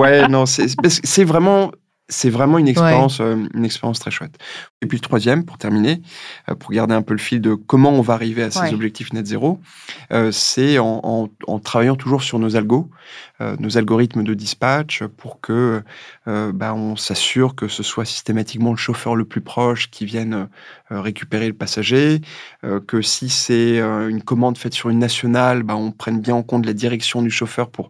ouais, 0.00 0.28
non, 0.28 0.44
c'est 0.46 1.24
vraiment 1.24 1.70
c'est 2.08 2.30
vraiment 2.30 2.58
une 2.58 2.68
expérience, 2.68 3.20
euh, 3.20 3.36
une 3.54 3.64
expérience 3.64 3.98
très 3.98 4.10
chouette. 4.10 4.36
Et 4.82 4.86
puis 4.86 4.98
le 4.98 5.02
troisième, 5.02 5.44
pour 5.44 5.56
terminer, 5.56 6.02
euh, 6.48 6.54
pour 6.54 6.70
garder 6.70 6.94
un 6.94 7.02
peu 7.02 7.14
le 7.14 7.18
fil 7.18 7.40
de 7.40 7.54
comment 7.54 7.90
on 7.90 8.02
va 8.02 8.14
arriver 8.14 8.42
à 8.42 8.50
ces 8.50 8.74
objectifs 8.74 9.12
net 9.12 9.26
zéro, 9.26 9.60
euh, 10.12 10.30
c'est 10.32 10.78
en, 10.78 11.28
travaillant 11.64 11.96
toujours 11.96 12.22
sur 12.22 12.38
nos 12.38 12.56
algos, 12.56 12.90
nos 13.58 13.76
algorithmes 13.76 14.22
de 14.22 14.34
dispatch, 14.34 15.02
pour 15.04 15.40
que 15.40 15.82
bah, 16.26 16.74
on 16.74 16.96
s'assure 16.96 17.54
que 17.54 17.68
ce 17.68 17.82
soit 17.82 18.04
systématiquement 18.04 18.70
le 18.70 18.76
chauffeur 18.76 19.16
le 19.16 19.24
plus 19.24 19.40
proche 19.40 19.90
qui 19.90 20.04
vienne 20.04 20.48
récupérer 20.90 21.46
le 21.46 21.54
passager, 21.54 22.20
que 22.86 23.02
si 23.02 23.28
c'est 23.28 23.78
une 23.80 24.22
commande 24.22 24.58
faite 24.58 24.74
sur 24.74 24.90
une 24.90 24.98
nationale, 24.98 25.62
bah, 25.62 25.76
on 25.76 25.92
prenne 25.92 26.20
bien 26.20 26.34
en 26.34 26.42
compte 26.42 26.66
la 26.66 26.72
direction 26.72 27.22
du 27.22 27.30
chauffeur 27.30 27.70
pour 27.70 27.88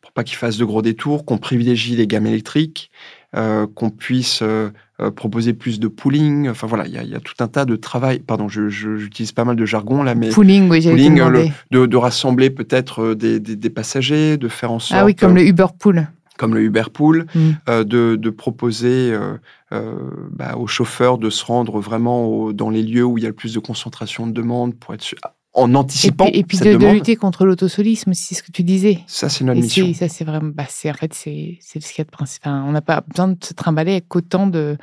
pour 0.00 0.12
pas 0.12 0.24
qu'il 0.24 0.36
fasse 0.36 0.56
de 0.56 0.64
gros 0.64 0.82
détours, 0.82 1.24
qu'on 1.24 1.38
privilégie 1.38 1.94
les 1.94 2.06
gammes 2.06 2.26
électriques, 2.26 2.90
euh, 3.36 3.66
qu'on 3.74 3.90
puisse 3.90 4.40
euh, 4.42 4.70
euh, 5.00 5.10
proposer 5.10 5.52
plus 5.52 5.80
de 5.80 5.88
pooling. 5.88 6.48
Enfin 6.48 6.66
voilà, 6.66 6.86
il 6.86 6.92
y, 6.92 6.98
a, 6.98 7.02
y 7.02 7.14
a 7.14 7.20
tout 7.20 7.34
un 7.40 7.48
tas 7.48 7.64
de 7.64 7.76
travail. 7.76 8.20
Pardon, 8.20 8.48
j'utilise 8.48 9.32
pas 9.32 9.44
mal 9.44 9.56
de 9.56 9.66
jargon 9.66 10.02
là, 10.02 10.14
mais 10.14 10.30
pooling, 10.30 10.68
oui, 10.68 10.82
j'ai 10.82 10.94
de, 10.94 11.86
de, 11.86 11.96
rassembler 11.96 12.50
peut-être 12.50 13.14
des, 13.14 13.40
des, 13.40 13.56
des, 13.56 13.70
passagers, 13.70 14.36
de 14.36 14.48
faire 14.48 14.72
en 14.72 14.78
sorte. 14.78 15.00
Ah 15.00 15.04
oui, 15.04 15.14
comme 15.14 15.34
le 15.34 15.42
Uber 15.42 15.66
Pool 15.78 16.08
comme 16.40 16.54
le 16.54 16.62
Uber 16.62 16.84
Pool, 16.90 17.26
mm. 17.34 17.50
euh, 17.68 17.84
de, 17.84 18.16
de, 18.16 18.30
proposer 18.30 19.12
euh, 19.12 19.36
euh, 19.72 19.94
bah, 20.30 20.56
aux 20.56 20.66
chauffeurs 20.66 21.18
de 21.18 21.28
se 21.28 21.44
rendre 21.44 21.80
vraiment 21.80 22.50
dans 22.50 22.70
les 22.70 22.82
lieux 22.82 23.04
où 23.04 23.18
il 23.18 23.24
y 23.24 23.26
a 23.26 23.28
le 23.28 23.34
plus 23.34 23.52
de 23.52 23.60
concentration 23.60 24.26
de 24.26 24.32
demande 24.32 24.74
pour 24.74 24.94
être 24.94 25.14
en 25.52 25.74
anticipant 25.74 26.26
et 26.32 26.44
puis, 26.44 26.58
de, 26.58 26.92
lutter 26.92 27.16
contre 27.16 27.44
l'autosolisme, 27.44 28.12
c'est 28.14 28.34
ce 28.34 28.42
que 28.42 28.52
tu 28.52 28.62
disais. 28.62 29.00
Ça, 29.06 29.28
c'est 29.28 29.44
notre 29.44 29.60
mission. 29.60 29.92
Ça, 29.94 30.08
c'est 30.08 30.24
vraiment, 30.24 30.52
bah, 30.54 30.64
c'est 30.68 30.90
en 30.90 30.94
fait, 30.94 31.12
c'est 31.12 31.58
ce 31.60 31.78
qu'il 31.78 31.98
y 31.98 32.00
a 32.02 32.04
de 32.04 32.10
principal. 32.10 32.52
on 32.66 32.72
n'a 32.72 32.80
pas 32.80 33.02
besoin 33.06 33.28
de 33.28 33.44
se 33.44 33.52
trimballer 33.52 33.92
avec 33.92 34.14
autant 34.14 34.46
de, 34.46 34.76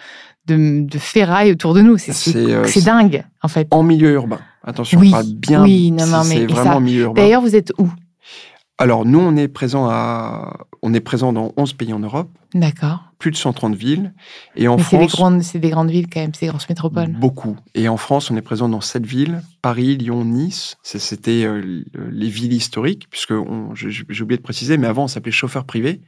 de, 0.46 0.82
de 0.82 0.98
ferraille 0.98 1.52
autour 1.52 1.74
de 1.74 1.82
nous. 1.82 1.98
C'est 1.98 2.84
dingue, 2.84 3.24
en 3.42 3.48
fait. 3.48 3.68
En 3.72 3.84
milieu 3.84 4.12
urbain. 4.12 4.40
Attention, 4.64 5.00
on 5.00 5.10
parle 5.10 5.28
bien. 5.28 5.64
Oui, 5.64 5.92
non, 5.92 6.06
non, 6.08 6.24
mais 6.26 6.36
c'est 6.36 6.46
vraiment 6.46 6.76
en 6.76 6.82
milieu 6.82 7.04
urbain. 7.04 7.22
D'ailleurs, 7.22 7.42
vous 7.42 7.56
êtes 7.56 7.72
où? 7.78 7.90
Alors, 8.79 9.05
nous, 9.05 9.19
on 9.19 9.36
est 9.36 9.48
présent 9.48 9.89
à, 9.89 10.67
on 10.84 10.93
est 10.93 11.00
présent 11.00 11.34
dans 11.34 11.51
11 11.57 11.74
pays 11.74 11.93
en 11.93 12.00
Europe. 12.00 12.29
D'accord. 12.53 13.05
Plus 13.17 13.31
de 13.31 13.36
130 13.36 13.75
villes. 13.75 14.13
Et 14.55 14.67
en 14.67 14.77
Mais 14.77 14.84
France. 14.84 14.91
C'est 14.91 15.07
des, 15.07 15.07
grandes, 15.07 15.41
c'est 15.41 15.60
des 15.60 15.69
grandes 15.72 15.89
villes 15.89 16.07
quand 16.07 16.19
même, 16.19 16.34
c'est 16.36 16.46
des 16.46 16.51
grosses 16.51 16.69
métropoles. 16.69 17.07
Beaucoup. 17.07 17.57
Et 17.74 17.89
en 17.89 17.98
France, 17.98 18.29
on 18.29 18.36
est 18.36 18.41
présent 18.41 18.69
dans 18.69 18.81
7 18.81 19.05
villes 19.05 19.41
Paris, 19.63 19.98
Lyon, 19.98 20.24
Nice. 20.25 20.77
C'était 20.84 21.43
euh, 21.43 21.84
les 22.12 22.29
villes 22.29 22.53
historiques, 22.53 23.07
puisque 23.10 23.34
j'ai 23.74 24.22
oublié 24.22 24.38
de 24.38 24.43
préciser, 24.43 24.77
mais 24.77 24.88
avant, 24.88 25.05
on 25.05 25.07
s'appelait 25.07 25.31
chauffeur 25.31 25.65
privé, 25.65 26.01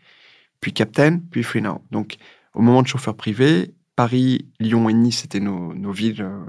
puis 0.61 0.71
captain, 0.71 1.19
puis 1.31 1.41
free 1.41 1.63
now. 1.63 1.81
Donc, 1.89 2.17
au 2.53 2.61
moment 2.61 2.83
de 2.83 2.87
chauffeur 2.87 3.15
privé, 3.15 3.73
Paris, 3.95 4.47
Lyon 4.59 4.89
et 4.89 4.93
Nice, 4.93 5.21
c'était 5.21 5.39
nos, 5.39 5.73
nos 5.73 5.91
villes 5.91 6.21
euh, 6.21 6.45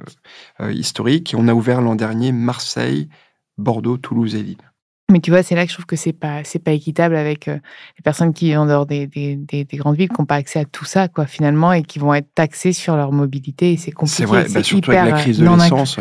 euh, 0.61 0.73
historiques. 0.73 1.33
Et 1.33 1.37
on 1.37 1.49
a 1.49 1.55
ouvert 1.55 1.81
l'an 1.81 1.97
dernier 1.97 2.31
Marseille, 2.31 3.09
Bordeaux, 3.57 3.97
Toulouse 3.97 4.35
et 4.35 4.43
Lille. 4.43 4.70
Mais 5.11 5.21
tu 5.21 5.31
vois, 5.31 5.43
c'est 5.43 5.55
là 5.55 5.65
que 5.65 5.71
je 5.71 5.75
trouve 5.75 5.87
que 5.87 5.97
c'est 5.97 6.13
pas 6.13 6.45
c'est 6.45 6.59
pas 6.59 6.73
équitable 6.73 7.17
avec 7.17 7.49
euh, 7.49 7.59
les 7.99 8.03
personnes 8.03 8.33
qui 8.33 8.47
vivent 8.47 8.61
en 8.61 8.67
dehors 8.67 8.87
des, 8.87 9.07
des, 9.07 9.37
des, 9.37 9.77
grandes 9.77 9.97
villes, 9.97 10.09
qui 10.09 10.21
n'ont 10.21 10.27
pas 10.27 10.37
accès 10.37 10.61
à 10.61 10.65
tout 10.65 10.85
ça, 10.85 11.09
quoi, 11.09 11.27
finalement, 11.27 11.73
et 11.73 11.83
qui 11.83 11.99
vont 11.99 12.15
être 12.15 12.29
taxées 12.35 12.73
sur 12.73 12.97
leur 12.97 13.13
mobilité. 13.13 13.73
Et 13.73 13.77
c'est 13.77 13.91
compliqué. 13.91 14.17
C'est 14.17 14.25
vrai, 14.25 14.47
bah, 14.53 14.63
surtout 14.63 14.91
avec 14.91 15.13
la 15.13 15.19
crise 15.19 15.39
de 15.39 15.49
l'essence. 15.49 15.99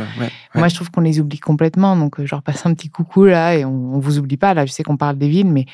Moi, 0.56 0.68
je 0.68 0.75
trouve 0.75 0.92
qu'on 0.92 1.01
les 1.01 1.20
oublie 1.20 1.39
complètement. 1.39 1.96
Donc, 1.96 2.20
euh, 2.20 2.25
je 2.25 2.32
leur 2.32 2.44
passe 2.44 2.66
un 2.66 2.74
petit 2.74 2.89
coucou 2.89 3.25
là, 3.25 3.56
et 3.56 3.66
on, 3.66 3.96
on 3.96 4.00
vous 4.00 4.20
oublie 4.20 4.38
pas. 4.38 4.54
Là, 4.54 4.66
je 4.66 4.72
sais 4.72 4.84
qu'on 4.84 4.98
parle 4.98 5.18
des 5.18 5.30
villes, 5.30 5.51
mais 5.51 5.66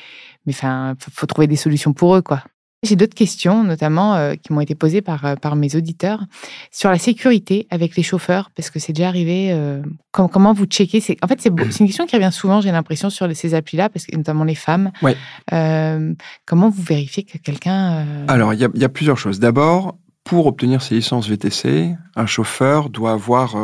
mais 0.46 0.52
enfin, 0.52 0.94
faut 0.98 1.26
trouver 1.26 1.46
des 1.46 1.56
solutions 1.56 1.92
pour 1.92 2.16
eux, 2.16 2.22
quoi. 2.22 2.42
J'ai 2.82 2.94
d'autres 2.94 3.14
questions, 3.14 3.64
notamment 3.64 4.14
euh, 4.14 4.34
qui 4.34 4.52
m'ont 4.52 4.60
été 4.60 4.74
posées 4.74 5.00
par, 5.00 5.24
euh, 5.24 5.34
par 5.34 5.56
mes 5.56 5.74
auditeurs, 5.76 6.24
sur 6.70 6.90
la 6.90 6.98
sécurité 6.98 7.66
avec 7.70 7.96
les 7.96 8.02
chauffeurs, 8.02 8.50
parce 8.54 8.70
que 8.70 8.78
c'est 8.78 8.92
déjà 8.92 9.08
arrivé. 9.08 9.50
Euh, 9.52 9.82
comment 10.12 10.52
vous 10.52 10.66
checkez 10.66 11.02
En 11.22 11.26
fait, 11.26 11.40
c'est 11.40 11.48
une 11.48 11.86
question 11.86 12.06
qui 12.06 12.16
revient 12.16 12.32
souvent, 12.32 12.60
j'ai 12.60 12.70
l'impression, 12.70 13.08
sur 13.10 13.34
ces 13.34 13.54
applis-là, 13.54 13.88
parce 13.88 14.06
que 14.06 14.16
notamment 14.16 14.44
les 14.44 14.54
femmes. 14.54 14.92
Ouais. 15.02 15.16
comment 16.44 16.68
vous 16.68 16.82
vérifiez 16.82 17.24
que 17.24 17.38
quelqu'un. 17.38 18.04
Alors, 18.28 18.52
il 18.52 18.60
y, 18.60 18.78
y, 18.78 18.84
a 18.84 18.88
plusieurs 18.88 19.18
choses. 19.18 19.40
D'abord, 19.40 19.96
pour 20.24 20.46
obtenir 20.46 20.82
ses 20.82 20.96
licences 20.96 21.28
VTC, 21.28 21.96
un 22.14 22.26
chauffeur 22.26 22.90
doit 22.90 23.12
avoir 23.12 23.56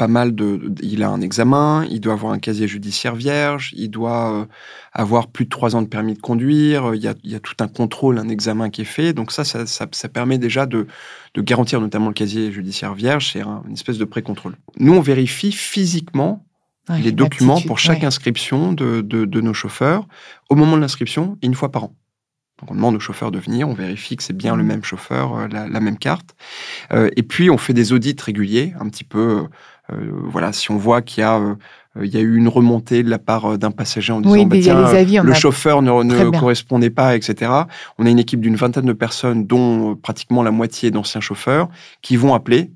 pas 0.00 0.08
mal 0.08 0.34
de, 0.34 0.72
Il 0.80 1.02
a 1.02 1.10
un 1.10 1.20
examen, 1.20 1.84
il 1.90 2.00
doit 2.00 2.14
avoir 2.14 2.32
un 2.32 2.38
casier 2.38 2.66
judiciaire 2.66 3.14
vierge, 3.14 3.74
il 3.76 3.90
doit 3.90 4.32
euh, 4.32 4.46
avoir 4.94 5.26
plus 5.26 5.44
de 5.44 5.50
trois 5.50 5.76
ans 5.76 5.82
de 5.82 5.88
permis 5.88 6.14
de 6.14 6.20
conduire, 6.22 6.94
il 6.94 7.02
y, 7.02 7.06
a, 7.06 7.12
il 7.22 7.30
y, 7.30 7.34
a, 7.34 7.38
tout 7.38 7.54
un 7.60 7.68
contrôle, 7.68 8.16
un 8.16 8.30
examen 8.30 8.70
qui 8.70 8.80
est 8.80 8.86
fait. 8.86 9.12
Donc 9.12 9.30
ça, 9.30 9.44
ça, 9.44 9.66
ça, 9.66 10.08
permet 10.08 10.38
déjà 10.38 10.64
de, 10.64 10.86
de, 11.34 11.42
garantir 11.42 11.82
notamment 11.82 12.08
le 12.08 12.14
casier 12.14 12.50
judiciaire 12.50 12.94
vierge, 12.94 13.30
c'est 13.30 13.42
une 13.42 13.74
espèce 13.74 13.98
de 13.98 14.06
pré-contrôle. 14.06 14.56
Nous, 14.78 14.94
on 14.94 15.02
vérifie 15.02 15.52
physiquement 15.52 16.46
les 16.88 17.12
documents 17.12 17.60
pour 17.60 17.78
chaque 17.78 18.02
inscription 18.02 18.72
de, 18.72 19.02
de, 19.02 19.26
de, 19.26 19.40
nos 19.42 19.52
chauffeurs 19.52 20.08
au 20.48 20.54
moment 20.54 20.76
de 20.76 20.80
l'inscription 20.80 21.36
et 21.42 21.46
une 21.46 21.54
fois 21.54 21.70
par 21.70 21.84
an. 21.84 21.94
Donc 22.60 22.70
on 22.70 22.74
demande 22.74 22.94
au 22.94 23.00
chauffeur 23.00 23.30
de 23.30 23.38
venir, 23.38 23.68
on 23.68 23.74
vérifie 23.74 24.16
que 24.16 24.22
c'est 24.22 24.36
bien 24.36 24.56
le 24.56 24.62
mmh. 24.62 24.66
même 24.66 24.84
chauffeur, 24.84 25.34
euh, 25.34 25.48
la, 25.48 25.68
la, 25.68 25.80
même 25.80 25.98
carte. 25.98 26.34
Euh, 26.92 27.08
et 27.16 27.22
puis 27.22 27.48
on 27.48 27.58
fait 27.58 27.72
des 27.72 27.92
audits 27.92 28.16
réguliers, 28.22 28.74
un 28.80 28.88
petit 28.88 29.04
peu 29.04 29.46
voilà, 30.24 30.52
si 30.52 30.70
on 30.70 30.76
voit 30.76 31.02
qu'il 31.02 31.22
y 31.22 31.24
a 31.24 31.56
euh, 31.98 32.06
il 32.06 32.14
y 32.14 32.16
a 32.16 32.20
eu 32.20 32.36
une 32.36 32.46
remontée 32.46 33.02
de 33.02 33.10
la 33.10 33.18
part 33.18 33.46
euh, 33.46 33.56
d'un 33.56 33.72
passager 33.72 34.12
en 34.12 34.20
disant 34.20 34.46
bah, 34.46 34.56
le 35.24 35.34
chauffeur 35.34 35.82
ne, 35.82 36.38
correspondait 36.38 36.90
pas, 36.90 37.16
etc. 37.16 37.50
On 37.98 38.06
a 38.06 38.10
une 38.10 38.20
équipe 38.20 38.40
d'une 38.40 38.54
vingtaine 38.54 38.84
de 38.84 38.92
personnes, 38.92 39.44
dont 39.44 39.96
pratiquement 39.96 40.44
la 40.44 40.52
moitié 40.52 40.92
d'anciens 40.92 41.20
chauffeurs, 41.20 41.68
qui 42.00 42.16
vont 42.16 42.34
appeler 42.34 42.70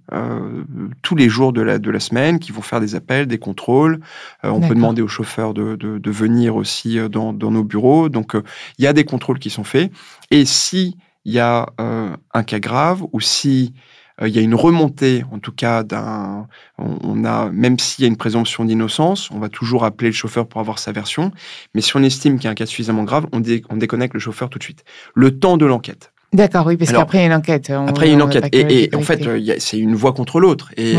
tous 1.02 1.14
les 1.14 1.28
jours 1.28 1.52
de 1.52 1.62
la, 1.62 1.78
de 1.78 1.90
la 1.90 2.00
semaine, 2.00 2.38
qui 2.38 2.52
vont 2.52 2.62
faire 2.62 2.80
des 2.80 2.94
appels, 2.94 3.26
des 3.26 3.38
contrôles. 3.38 4.00
on 4.42 4.60
peut 4.60 4.74
demander 4.74 5.02
aux 5.02 5.08
chauffeurs 5.08 5.54
de, 5.54 5.76
de, 5.76 6.10
venir 6.10 6.56
aussi 6.56 6.98
dans, 7.08 7.32
dans, 7.32 7.50
nos 7.50 7.64
bureaux. 7.64 8.08
Donc, 8.08 8.34
il 8.78 8.84
y 8.84 8.86
a 8.86 8.92
des 8.92 9.04
contrôles 9.04 9.38
qui 9.38 9.50
sont 9.50 9.64
faits. 9.64 9.92
Et 10.30 10.44
si 10.44 10.96
il 11.24 11.32
y 11.32 11.40
a 11.40 11.66
un 11.78 12.42
cas 12.42 12.58
grave 12.58 13.02
ou 13.12 13.20
si 13.20 13.72
euh, 13.74 13.80
il 14.22 14.28
y 14.28 14.38
a 14.38 14.42
une 14.42 14.54
remontée, 14.54 15.24
en 15.32 15.38
tout 15.38 15.52
cas, 15.52 15.82
d'un. 15.82 16.46
On, 16.78 17.24
a, 17.24 17.50
même 17.50 17.78
s'il 17.78 18.04
y 18.04 18.06
a 18.06 18.08
une 18.08 18.16
présomption 18.16 18.64
d'innocence, 18.64 19.30
on 19.30 19.38
va 19.38 19.48
toujours 19.48 19.84
appeler 19.84 20.10
le 20.10 20.14
chauffeur 20.14 20.46
pour 20.46 20.60
avoir 20.60 20.78
sa 20.78 20.92
version. 20.92 21.32
Mais 21.74 21.80
si 21.80 21.96
on 21.96 22.02
estime 22.02 22.36
qu'il 22.36 22.44
y 22.44 22.48
a 22.48 22.50
un 22.50 22.54
cas 22.54 22.66
suffisamment 22.66 23.04
grave, 23.04 23.26
on, 23.32 23.40
déconnecte 23.40 24.14
le 24.14 24.20
chauffeur 24.20 24.50
tout 24.50 24.58
de 24.58 24.64
suite. 24.64 24.84
Le 25.14 25.38
temps 25.38 25.56
de 25.56 25.66
l'enquête. 25.66 26.12
D'accord, 26.32 26.66
oui, 26.66 26.76
parce 26.76 26.92
qu'après 26.92 27.18
il 27.18 27.20
y 27.22 27.24
a 27.24 27.26
une 27.26 27.34
enquête. 27.34 27.70
après 27.70 28.06
il 28.06 28.10
y 28.10 28.12
a 28.12 28.14
une 28.14 28.22
enquête. 28.22 28.48
Et, 28.52 28.90
en 28.94 29.02
fait, 29.02 29.22
c'est 29.58 29.78
une 29.78 29.94
voie 29.94 30.12
contre 30.12 30.40
l'autre. 30.40 30.70
Et, 30.76 30.94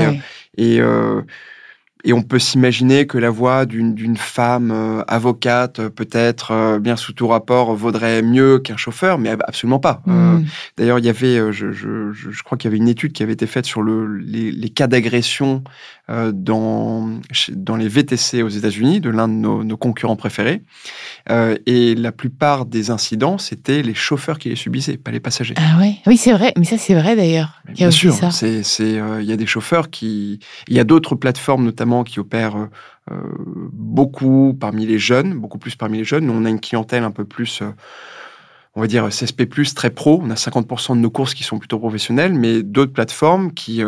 et 0.58 0.80
euh, 0.80 1.22
et 2.06 2.14
on 2.14 2.22
peut 2.22 2.38
s'imaginer 2.38 3.08
que 3.08 3.18
la 3.18 3.32
voix 3.32 3.66
d'une 3.66 4.16
femme 4.16 4.72
euh, 4.72 5.04
avocate, 5.08 5.80
euh, 5.80 5.90
peut-être 5.90 6.52
euh, 6.52 6.80
bien 6.80 6.96
sous 6.96 7.14
tout 7.14 7.28
rapport, 7.28 7.76
vaudrait 7.76 8.22
mieux 8.22 8.60
qu'un 8.60 8.78
chauffeur, 8.78 9.18
mais 9.18 9.32
absolument 9.32 9.80
pas. 9.80 10.04
Mm. 10.06 10.44
D'ailleurs, 10.78 11.00
il 11.00 11.06
y 11.06 11.10
avait, 11.10 11.52
je, 11.52 11.72
je, 11.72 12.12
je 12.14 12.44
crois 12.44 12.60
qu'il 12.60 12.70
y 12.70 12.74
avait 12.74 12.78
une 12.78 12.88
étude 12.88 13.12
qui 13.12 13.24
avait 13.24 13.34
été 13.34 13.48
faite 13.48 13.66
sur 13.66 13.82
le, 13.82 14.18
les, 14.18 14.52
les 14.52 14.70
cas 14.70 14.88
d'agression 14.88 15.64
dans, 16.08 17.20
dans 17.50 17.76
les 17.76 17.88
VTC 17.88 18.44
aux 18.44 18.50
États-Unis, 18.50 19.00
de 19.00 19.10
l'un 19.10 19.28
de 19.28 19.34
nos, 19.34 19.64
nos, 19.64 19.76
concurrents 19.76 20.16
préférés. 20.16 20.62
et 21.66 21.96
la 21.96 22.12
plupart 22.12 22.68
des 22.68 22.92
incidents, 22.92 23.40
c'était 23.40 23.82
les 23.82 23.96
chauffeurs 23.96 24.38
qui 24.38 24.50
les 24.50 24.56
subissaient, 24.56 24.98
pas 24.98 25.10
les 25.10 25.20
passagers. 25.20 25.56
Ah 25.58 25.80
ouais. 25.80 25.96
Oui, 26.06 26.18
c'est 26.18 26.34
vrai. 26.34 26.54
Mais 26.60 26.66
ça, 26.66 26.78
c'est 26.78 26.94
vrai 26.94 27.16
d'ailleurs. 27.16 27.64
Bien 27.74 27.90
sûr. 27.90 28.14
Il 28.44 29.24
y 29.24 29.34
a 29.34 29.38
des 29.38 29.48
chauffeurs 29.48 29.90
qui. 29.90 30.40
Il 30.68 30.76
y 30.76 30.80
a 30.80 30.84
d'autres 30.84 31.16
plateformes, 31.16 31.64
notamment 31.64 31.95
qui 32.04 32.20
opèrent 32.20 32.58
euh, 32.58 32.66
euh, 33.12 33.16
beaucoup 33.72 34.56
parmi 34.60 34.86
les 34.86 35.00
jeunes, 35.00 35.36
beaucoup 35.36 35.58
plus 35.58 35.76
parmi 35.76 36.00
les 36.00 36.04
jeunes. 36.04 36.26
Nous, 36.26 36.34
on 36.34 36.46
a 36.46 36.50
une 36.50 36.60
clientèle 36.60 37.04
un 37.04 37.12
peu 37.12 37.26
plus 37.26 37.62
euh, 37.62 37.70
on 38.78 38.82
va 38.82 38.88
dire 38.88 39.08
CSP+, 39.08 39.48
très 39.74 39.90
pro. 39.90 40.20
On 40.22 40.30
a 40.30 40.34
50% 40.34 40.96
de 40.96 41.00
nos 41.00 41.10
courses 41.10 41.34
qui 41.34 41.44
sont 41.44 41.60
plutôt 41.60 41.80
professionnelles, 41.80 42.34
mais 42.34 42.62
d'autres 42.62 42.92
plateformes 42.92 43.54
qui, 43.54 43.82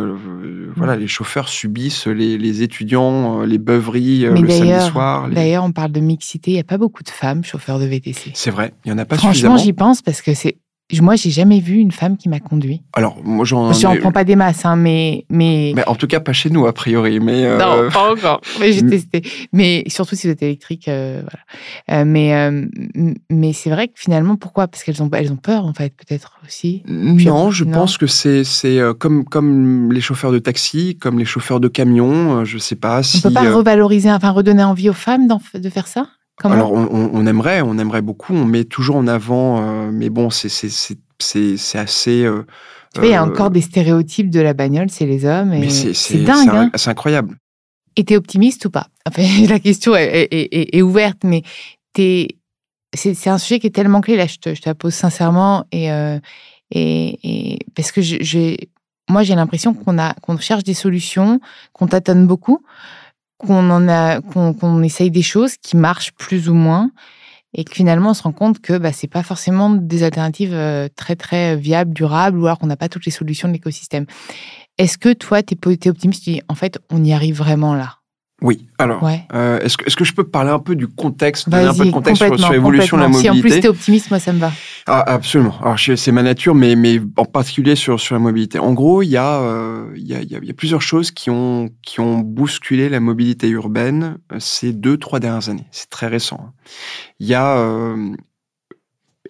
voilà, 0.78 0.96
les 0.96 1.10
chauffeurs 1.10 1.50
subissent 1.50 2.08
les, 2.08 2.62
étudiants, 2.62 3.42
les 3.42 3.58
beuveries 3.58 4.22
le 4.22 4.50
samedi 4.50 4.86
soir. 4.86 5.28
D'ailleurs, 5.28 5.66
on 5.66 5.74
parle 5.74 5.92
de 5.92 6.00
mixité. 6.00 6.52
Il 6.52 6.54
n'y 6.54 6.62
a 6.62 6.64
pas 6.64 6.78
beaucoup 6.78 7.04
de 7.04 7.10
femmes 7.10 7.44
chauffeurs 7.44 7.80
de 7.80 7.86
VTC. 7.86 8.32
C'est 8.34 8.50
vrai, 8.50 8.76
il 8.86 8.94
n'y 8.94 8.96
en 8.96 8.98
a 8.98 9.04
pas 9.04 9.18
suffisamment. 9.18 9.56
Franchement, 9.56 9.66
j'y 9.66 9.74
pense 9.74 10.02
parce 10.02 10.22
que 10.22 10.34
c'est 10.34 10.58
moi, 11.02 11.16
j'ai 11.16 11.32
jamais 11.32 11.60
vu 11.60 11.76
une 11.76 11.92
femme 11.92 12.16
qui 12.16 12.30
m'a 12.30 12.40
conduit. 12.40 12.82
Alors, 12.94 13.18
moi, 13.24 13.44
j'en. 13.44 13.72
Prends 14.00 14.12
pas 14.12 14.24
des 14.24 14.36
masses, 14.36 14.66
hein, 14.66 14.76
mais, 14.78 15.26
mais. 15.30 15.74
Mais 15.76 15.88
en 15.88 15.96
tout 15.96 16.08
cas, 16.08 16.20
pas 16.20 16.34
chez 16.34 16.50
nous, 16.50 16.66
a 16.66 16.74
priori. 16.74 17.20
Mais 17.20 17.46
euh, 17.46 17.58
Non, 17.58 17.90
pas 17.92 18.12
encore. 18.12 18.42
Mais 18.60 18.72
j'ai 18.72 18.86
testé. 18.86 19.22
Mais 19.52 19.84
surtout 19.88 20.16
si 20.16 20.28
vous 20.28 20.34
êtes 20.34 20.42
électrique, 20.42 20.88
euh, 20.88 21.22
voilà. 21.22 22.02
Euh, 22.02 22.06
mais 22.06 22.68
mais 23.30 23.54
c'est 23.54 23.70
vrai 23.70 23.88
que 23.88 23.94
finalement, 23.96 24.36
pourquoi? 24.36 24.68
Parce 24.68 24.84
qu'elles 24.84 25.02
ont, 25.04 25.10
elles 25.14 25.32
ont 25.32 25.38
peur, 25.38 25.66
en 25.66 25.74
fait, 25.74 25.94
peut-être 25.94 26.40
aussi. 26.46 26.84
non, 26.88 27.52
je 27.52 27.64
pense 27.64 27.98
que 27.98 28.08
c'est 28.08 28.44
c'est 28.44 28.80
comme, 29.00 29.26
comme 29.26 29.92
les 29.92 30.02
chauffeurs 30.02 30.32
de 30.32 30.40
taxi, 30.40 30.98
comme 30.98 31.20
les 31.20 31.26
chauffeurs 31.26 31.60
de 31.60 31.68
camion, 31.68 32.46
je 32.46 32.58
sais 32.58 32.76
pas 32.76 33.04
si. 33.04 33.18
On 33.18 33.22
peut 33.22 33.34
pas 33.34 33.52
revaloriser, 33.52 34.12
enfin, 34.12 34.32
redonner 34.32 34.64
envie 34.64 34.90
aux 34.90 34.94
femmes 34.94 35.28
de 35.54 35.70
faire 35.70 35.88
ça? 35.88 36.08
Alors 36.44 36.72
on, 36.72 37.26
aimerait, 37.26 37.62
on 37.62 37.78
aimerait 37.78 38.02
beaucoup, 38.02 38.34
on 38.34 38.46
met 38.46 38.64
toujours 38.64 38.98
en 38.98 39.08
avant, 39.08 39.62
euh, 39.62 39.90
mais 39.92 40.10
bon, 40.10 40.30
c'est 40.30 40.48
assez. 41.74 42.24
Euh, 42.24 42.46
il 43.02 43.10
y 43.10 43.14
a 43.14 43.24
encore 43.24 43.50
des 43.50 43.62
stéréotypes 43.62 44.30
de 44.30 44.40
la 44.40 44.54
bagnole, 44.54 44.90
c'est 44.90 45.06
les 45.06 45.26
hommes, 45.26 45.54
et 45.54 45.70
c'est 45.70 46.24
dingue. 46.24 46.50
Hein. 46.50 46.72
C'est 46.76 46.90
incroyable. 46.90 47.38
Et 47.96 48.04
t'es 48.04 48.16
optimiste 48.16 48.66
ou 48.66 48.70
pas? 48.70 48.88
Enfin, 49.08 49.24
La 49.50 49.60
question 49.60 49.96
est, 49.96 50.28
est, 50.32 50.82
ouverte, 50.82 51.24
mais 51.24 51.42
c'est 51.96 53.28
un 53.28 53.38
sujet 53.40 53.60
qui 53.60 53.68
est 53.68 53.76
tellement 53.76 54.02
clé. 54.02 54.16
Là, 54.16 54.28
je 54.28 54.38
te, 54.38 54.54
je 54.54 54.62
te 54.62 54.70
la 54.70 54.76
pose 54.76 54.94
sincèrement, 54.94 55.66
et, 55.72 55.92
euh, 55.92 56.20
et, 56.72 57.60
parce 57.76 57.92
que 57.92 58.02
j'ai, 58.02 58.70
moi, 59.10 59.24
j'ai 59.24 59.34
l'impression 59.34 59.74
qu'on 59.74 59.98
a 59.98 60.14
qu'on 60.22 60.38
cherche 60.38 60.64
des 60.64 60.76
solutions, 60.76 61.40
qu'on 61.74 61.88
tâtonne 61.88 62.28
beaucoup 62.28 62.64
qu'on 63.38 63.70
en 63.70 63.88
a, 63.88 64.22
qu'on 64.22 64.84
essaye 64.84 65.12
des 65.12 65.22
choses 65.22 65.58
qui 65.58 65.78
marchent 65.78 66.14
plus 66.14 66.50
ou 66.50 66.54
moins. 66.54 66.92
et 67.54 67.64
que 67.64 67.74
finalement 67.74 68.12
on 68.12 68.14
se 68.14 68.24
rend 68.24 68.34
compte 68.34 68.60
que 68.60 68.78
bah, 68.78 68.92
c'est 68.92 69.08
pas 69.08 69.24
forcément 69.24 69.70
des 69.70 70.04
alternatives 70.04 70.54
euh, 70.54 70.90
très 70.96 71.16
très 71.16 71.56
viables, 71.56 71.94
durables, 71.94 72.38
ou 72.38 72.46
alors 72.46 72.60
qu'on 72.60 72.68
n'a 72.68 72.78
pas 72.78 72.90
toutes 72.90 73.06
les 73.06 73.12
solutions 73.12 73.48
de 73.48 73.54
l'écosystème. 73.54 74.06
Est-ce 74.78 74.98
que 74.98 75.14
toi, 75.14 75.42
tu 75.42 75.56
es, 75.56 75.90
optimiste? 75.90 76.24
Tu 76.24 76.32
dis, 76.32 76.42
en 76.50 76.56
fait, 76.56 76.80
on 76.92 77.04
y 77.04 77.14
arrive 77.14 77.38
vraiment 77.38 77.74
là 77.74 77.98
oui, 78.44 78.68
alors, 78.78 79.04
euh, 79.34 79.60
est-ce 79.62 79.78
que, 79.78 79.86
est 79.86 79.96
que 79.96 80.06
je 80.06 80.14
peux 80.14 80.24
parler 80.24 80.52
un 80.52 80.60
peu 80.60 80.76
du 80.76 80.88
contexte, 80.88 81.50
donner 81.50 81.66
un 81.66 81.74
peu 81.74 81.86
de 81.86 81.92
contexte 81.92 82.24
sur, 82.38 82.52
l'évolution 82.52 82.96
de 82.98 83.02
la 83.02 83.08
mobilité 83.08 83.32
Si 83.34 83.40
en 83.40 83.42
plus 83.42 83.50
tu 83.50 83.66
es 83.66 83.68
optimiste, 83.68 84.12
moi 84.12 84.20
ça 84.20 84.32
me 84.32 84.38
va. 84.38 84.52
Ah, 84.86 85.04
absolument. 85.12 85.56
Alors 85.60 85.80
c'est 85.80 86.12
ma 86.12 86.22
nature, 86.22 86.54
mais, 86.54 86.76
mais 86.76 87.02
en 87.16 87.26
particulier 87.26 87.76
sur, 87.76 88.00
sur 88.00 88.14
la 88.14 88.20
mobilité. 88.20 88.60
En 88.60 88.74
gros, 88.74 89.02
il 89.02 89.10
y, 89.10 89.18
a, 89.18 89.40
euh, 89.42 89.92
il, 89.96 90.06
y 90.08 90.14
a, 90.14 90.22
il 90.22 90.46
y 90.46 90.52
a 90.52 90.54
plusieurs 90.54 90.84
choses 90.84 91.10
qui 91.10 91.32
ont, 91.32 91.72
qui 91.82 92.00
ont 92.00 92.20
bousculé 92.20 92.90
la 92.90 93.00
mobilité 93.00 93.50
urbaine 93.50 94.20
euh, 94.32 94.38
ces 94.40 94.72
deux, 94.72 94.98
trois 94.98 95.20
dernières 95.20 95.50
années. 95.50 95.66
C'est 95.72 95.90
très 95.90 96.06
récent. 96.06 96.40
Hein. 96.40 96.54
Il 97.20 97.26
y 97.26 97.34
a 97.34 97.58
euh, 97.58 98.12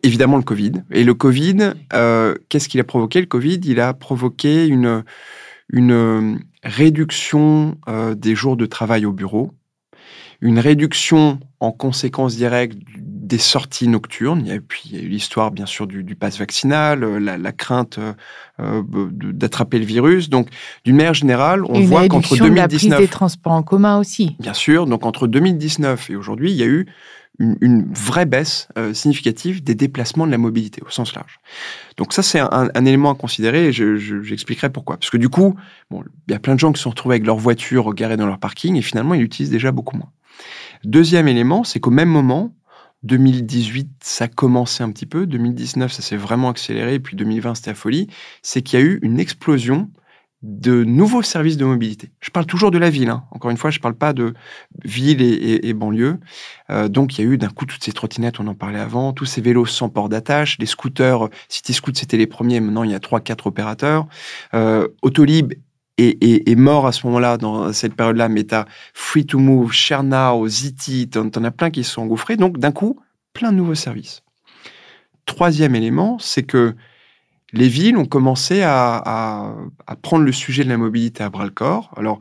évidemment 0.04 0.36
le 0.36 0.44
Covid. 0.44 0.74
Et 0.92 1.06
le 1.06 1.14
Covid, 1.14 1.76
qu'est-ce 2.50 2.68
qu'il 2.68 2.82
a 2.82 2.84
provoqué? 2.84 3.22
Le 3.22 3.28
Covid, 3.28 3.62
il 3.64 3.80
a 3.80 3.94
provoqué 3.94 4.68
une 4.68 5.06
une 5.70 5.92
euh, 5.92 6.36
réduction 6.64 7.78
euh, 7.88 8.16
des 8.16 8.36
jours 8.36 8.58
de 8.58 8.66
travail 8.66 9.06
au 9.06 9.12
bureau, 9.12 9.52
une 10.42 10.60
réduction 10.60 11.40
en 11.60 11.72
conséquence 11.72 12.36
directe 12.36 12.78
des 12.98 13.40
sorties 13.40 13.88
nocturnes. 13.88 14.48
Et 14.48 14.60
puis, 14.62 14.84
il 14.86 14.96
y 14.96 15.00
a 15.00 15.02
eu 15.02 15.08
l'histoire, 15.08 15.52
bien 15.52 15.66
sûr, 15.66 15.88
du, 15.88 16.04
du 16.04 16.16
pass 16.16 16.38
vaccinal, 16.38 17.04
euh, 17.04 17.20
la, 17.20 17.52
crainte 17.52 18.00
d'attraper 18.60 19.80
le 19.80 19.86
virus. 19.86 20.30
Donc, 20.30 20.48
d'une 20.86 20.96
manière 20.96 21.14
générale, 21.14 21.64
on 21.66 21.82
voit 21.82 22.08
qu'entre 22.08 22.38
2019... 22.38 22.56
la 22.56 22.68
prise 22.68 23.08
des 23.08 23.12
transports 23.12 23.54
en 23.54 23.64
commun 23.64 24.00
aussi. 24.00 24.36
Bien 24.40 24.54
sûr. 24.54 24.86
Donc, 24.86 25.06
entre 25.06 25.28
2019 25.28 26.10
et 26.12 26.16
aujourd'hui, 26.16 26.52
il 26.52 26.58
y 26.58 26.64
a 26.64 26.68
eu 26.68 26.88
une, 27.40 27.92
vraie 27.94 28.26
baisse 28.26 28.68
euh, 28.78 28.94
significative 28.94 29.64
des 29.64 29.76
déplacements 29.76 30.26
de 30.26 30.32
la 30.32 30.38
mobilité 30.38 30.82
au 30.86 30.90
sens 30.90 31.14
large. 31.16 31.40
Donc 31.98 32.14
ça, 32.14 32.24
c'est 32.24 32.40
un, 32.40 32.86
élément 32.86 33.12
à 33.12 33.16
considérer 33.16 33.68
et 33.68 33.72
j'expliquerai 33.72 34.72
pourquoi. 34.72 34.98
Parce 34.98 35.10
que 35.10 35.18
du 35.18 35.30
coup, 35.30 35.56
bon, 35.92 36.04
il 36.28 36.32
y 36.32 36.36
a 36.36 36.40
plein 36.40 36.56
de 36.56 36.60
gens 36.60 36.72
qui 36.72 36.78
se 36.80 36.84
sont 36.84 36.90
retrouvés 36.90 37.16
avec 37.16 37.26
leur 37.26 37.38
voiture 37.38 37.94
garée 37.94 38.18
dans 38.18 38.26
leur 38.26 38.40
parking 38.40 38.76
et 38.76 38.82
finalement, 38.82 39.14
ils 39.14 39.22
l'utilisent 39.22 39.52
déjà 39.52 39.72
beaucoup 39.72 39.98
moins. 39.98 40.12
Deuxième 40.84 41.28
élément, 41.28 41.64
c'est 41.64 41.80
qu'au 41.80 41.92
même 41.92 42.10
moment, 42.10 42.54
2018, 43.04 43.90
ça 44.02 44.28
commençait 44.28 44.84
un 44.84 44.92
petit 44.92 45.06
peu, 45.06 45.28
2019, 45.28 45.92
ça 45.92 46.02
s'est 46.02 46.18
vraiment 46.18 46.50
accéléré, 46.50 46.96
et 46.96 47.00
puis 47.00 47.16
2020, 47.16 47.56
c'était 47.56 47.72
la 47.72 47.76
folie, 47.76 48.08
c'est 48.42 48.62
qu'il 48.62 48.80
y 48.80 48.82
a 48.82 48.86
eu 48.86 49.00
une 49.02 49.20
explosion 49.20 49.90
de 50.44 50.84
nouveaux 50.84 51.24
services 51.24 51.58
de 51.58 51.66
mobilité. 51.66 52.12
Je 52.20 52.30
parle 52.30 52.46
toujours 52.46 52.70
de 52.70 52.78
la 52.78 52.90
ville. 52.90 53.10
Hein. 53.10 53.24
Encore 53.32 53.50
une 53.50 53.58
fois, 53.58 53.72
je 53.72 53.80
ne 53.80 53.82
parle 53.82 53.96
pas 53.96 54.14
de 54.14 54.34
ville 54.84 55.22
et, 55.22 55.74
banlieue. 55.74 56.20
Euh, 56.70 56.88
donc, 56.88 57.18
il 57.18 57.26
y 57.26 57.28
a 57.28 57.32
eu 57.32 57.38
d'un 57.38 57.50
coup 57.50 57.66
toutes 57.66 57.84
ces 57.84 57.92
trottinettes, 57.92 58.40
on 58.40 58.48
en 58.48 58.54
parlait 58.54 58.80
avant, 58.80 59.14
tous 59.14 59.26
ces 59.26 59.42
vélos 59.42 59.66
sans 59.66 59.90
port 59.90 60.10
d'attache, 60.10 60.58
les 60.60 60.68
scooters. 60.68 61.30
City 61.50 61.74
Scoot, 61.74 61.98
c'était 61.98 62.18
les 62.18 62.28
premiers. 62.28 62.60
Maintenant, 62.60 62.84
il 62.84 62.92
y 62.92 62.96
a 62.96 63.00
trois, 63.00 63.20
quatre 63.20 63.48
opérateurs. 63.48 64.08
Euh, 64.54 64.88
Autolib 65.02 65.54
est, 65.98 66.56
mort 66.56 66.86
à 66.86 66.92
ce 66.92 67.08
moment-là, 67.08 67.38
dans 67.38 67.74
cette 67.74 67.96
période-là, 67.96 68.30
mais 68.30 68.44
tu 68.44 68.56
Free 68.94 69.26
to 69.26 69.40
Move, 69.40 69.72
ShareNow, 69.72 70.48
ZT, 70.48 71.10
tu 71.10 71.18
en, 71.18 71.44
as 71.44 71.52
plein 71.52 71.72
qui 71.72 71.84
se 71.84 71.94
sont 71.94 72.04
engouffrés. 72.04 72.38
Donc, 72.38 72.60
d'un 72.60 72.72
coup, 72.72 73.00
plein 73.34 73.52
de 73.52 73.58
nouveaux 73.58 73.76
services. 73.76 74.22
Troisième 75.26 75.76
élément, 75.76 76.20
c'est 76.20 76.44
que 76.44 76.76
les 77.54 77.70
villes 77.70 77.98
ont 77.98 78.06
commencé 78.06 78.62
à, 78.64 79.56
prendre 80.02 80.26
le 80.26 80.32
sujet 80.32 80.64
de 80.64 80.70
la 80.70 80.78
mobilité 80.78 81.24
à 81.24 81.30
bras 81.30 81.46
le 81.46 81.52
corps. 81.52 81.92
Alors, 81.96 82.20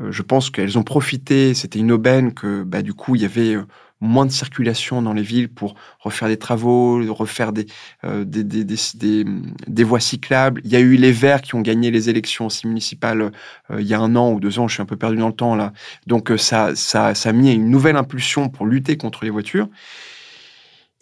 euh, 0.00 0.10
je 0.10 0.22
pense 0.22 0.50
qu'elles 0.50 0.78
ont 0.78 0.82
profité, 0.82 1.54
c'était 1.54 1.78
une 1.78 1.92
aubaine 1.92 2.32
que 2.34 2.62
bah, 2.62 2.82
du 2.82 2.94
coup, 2.94 3.14
il 3.14 3.22
y 3.22 3.24
avait 3.24 3.54
euh, 3.54 3.66
moins 4.00 4.26
de 4.26 4.30
circulation 4.32 5.00
dans 5.00 5.12
les 5.12 5.22
villes 5.22 5.48
pour 5.48 5.74
refaire 6.00 6.28
des 6.28 6.38
travaux, 6.38 7.00
refaire 7.14 7.52
des, 7.52 7.66
euh, 8.04 8.24
des, 8.24 9.84
voies 9.84 10.00
cyclables. 10.00 10.60
Il 10.64 10.70
y 10.70 10.76
a 10.76 10.80
eu 10.80 10.96
les 10.96 11.12
Verts 11.12 11.42
qui 11.42 11.54
ont 11.54 11.62
gagné 11.62 11.90
les 11.90 12.10
élections 12.10 12.46
aussi 12.46 12.66
municipales 12.66 13.32
il 13.78 13.86
y 13.86 13.94
a 13.94 14.00
un 14.00 14.16
an 14.16 14.32
ou 14.32 14.40
deux 14.40 14.58
ans, 14.58 14.68
je 14.68 14.74
suis 14.74 14.82
un 14.82 14.86
peu 14.86 14.96
perdu 14.96 15.16
dans 15.16 15.28
le 15.28 15.34
temps 15.34 15.54
là. 15.54 15.72
Donc 16.06 16.30
ça, 16.36 16.74
ça, 16.74 17.14
ça 17.14 17.28
a 17.30 17.32
mis 17.32 17.54
une 17.54 17.70
nouvelle 17.70 17.96
impulsion 17.96 18.50
pour 18.50 18.66
lutter 18.66 18.98
contre 18.98 19.24
les 19.24 19.30
voitures. 19.30 19.68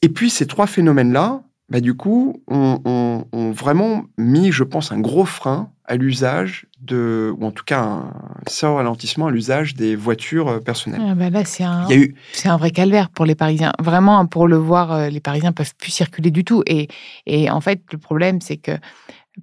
Et 0.03 0.09
puis 0.09 0.31
ces 0.31 0.47
trois 0.47 0.69
phénomènes-là, 0.69 1.43
bah, 1.69 1.81
du 1.81 1.95
coup, 1.95 2.43
ont 2.47 2.81
on, 3.33 3.51
vraiment 3.53 4.05
mis, 4.19 4.53
je 4.53 4.65
pense, 4.65 4.93
un 4.93 5.01
gros 5.01 5.25
frein 5.25 5.71
à 5.87 5.97
l'usage 5.97 6.67
de, 6.81 7.35
ou 7.39 7.45
en 7.45 7.51
tout 7.51 7.65
cas 7.65 7.81
un 7.81 8.13
sort 8.47 8.77
ralentissement 8.77 9.27
à 9.27 9.31
l'usage 9.31 9.75
des 9.75 9.97
voitures 9.97 10.49
euh, 10.49 10.61
personnelles. 10.61 11.01
Ah 11.03 11.15
bah 11.15 11.31
là, 11.31 11.45
c'est 11.45 11.65
un, 11.65 11.91
eu... 11.91 12.15
c'est 12.33 12.49
un 12.49 12.57
vrai 12.57 12.71
calvaire 12.71 13.11
pour 13.11 13.25
les 13.25 13.35
Parisiens. 13.35 13.73
Vraiment, 13.79 14.25
pour 14.27 14.47
le 14.47 14.57
voir, 14.57 14.93
euh, 14.93 15.09
les 15.09 15.21
Parisiens 15.21 15.53
peuvent 15.53 15.75
plus 15.77 15.91
circuler 15.91 16.31
du 16.31 16.45
tout. 16.45 16.63
Et, 16.67 16.89
et 17.27 17.51
en 17.51 17.61
fait, 17.61 17.83
le 17.93 17.99
problème, 17.99 18.41
c'est 18.41 18.57
que 18.57 18.73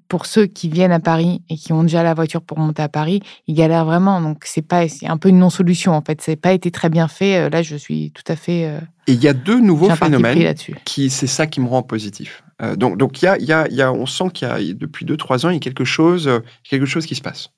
pour 0.08 0.26
ceux 0.26 0.46
qui 0.46 0.70
viennent 0.70 0.92
à 0.92 1.00
Paris 1.00 1.42
et 1.50 1.56
qui 1.56 1.74
ont 1.74 1.84
déjà 1.84 2.04
la 2.04 2.14
voiture 2.14 2.42
pour 2.42 2.60
monter 2.60 2.82
à 2.82 2.90
Paris, 2.90 3.22
ils 3.48 3.56
galèrent 3.56 3.86
vraiment. 3.86 4.22
Donc 4.22 4.44
c'est 4.46 4.62
pas, 4.62 4.86
un 5.04 5.18
peu 5.18 5.30
une 5.30 5.40
non-solution 5.40 5.94
en 5.94 6.02
fait. 6.02 6.22
C'est 6.22 6.36
pas 6.36 6.54
été 6.54 6.72
très 6.72 6.90
bien 6.90 7.08
fait. 7.08 7.38
Euh, 7.38 7.50
là, 7.50 7.62
je 7.62 7.76
suis 7.76 8.12
tout 8.12 8.24
à 8.28 8.36
fait. 8.36 8.66
Euh, 8.66 8.80
et 9.08 9.14
il 9.14 9.24
y 9.24 9.28
a 9.28 9.34
deux 9.34 9.60
nouveaux 9.60 9.90
phénomènes. 9.90 10.56
Qui, 10.86 11.10
c'est 11.10 11.28
ça 11.28 11.48
qui 11.48 11.60
me 11.60 11.68
rend 11.68 11.84
positif. 11.84 12.44
Euh, 12.62 12.76
donc, 12.76 13.22
y 13.22 13.28
a, 13.28 13.38
y 13.38 13.52
a, 13.52 13.68
y 13.70 13.82
a, 13.82 13.92
on 13.92 14.06
sent 14.06 14.26
qu'il 14.34 14.48
y 14.48 14.52
a 14.52 14.74
depuis 14.74 15.06
deux 15.06 15.18
trois 15.18 15.46
ans, 15.46 15.50
il 15.50 15.54
y 15.54 15.58
a 15.58 15.60
quelque 15.60 15.86
chose, 15.86 16.30
quelque 16.64 16.86
chose 16.86 17.06
qui 17.06 17.16
se 17.16 17.22
passe. 17.22 17.50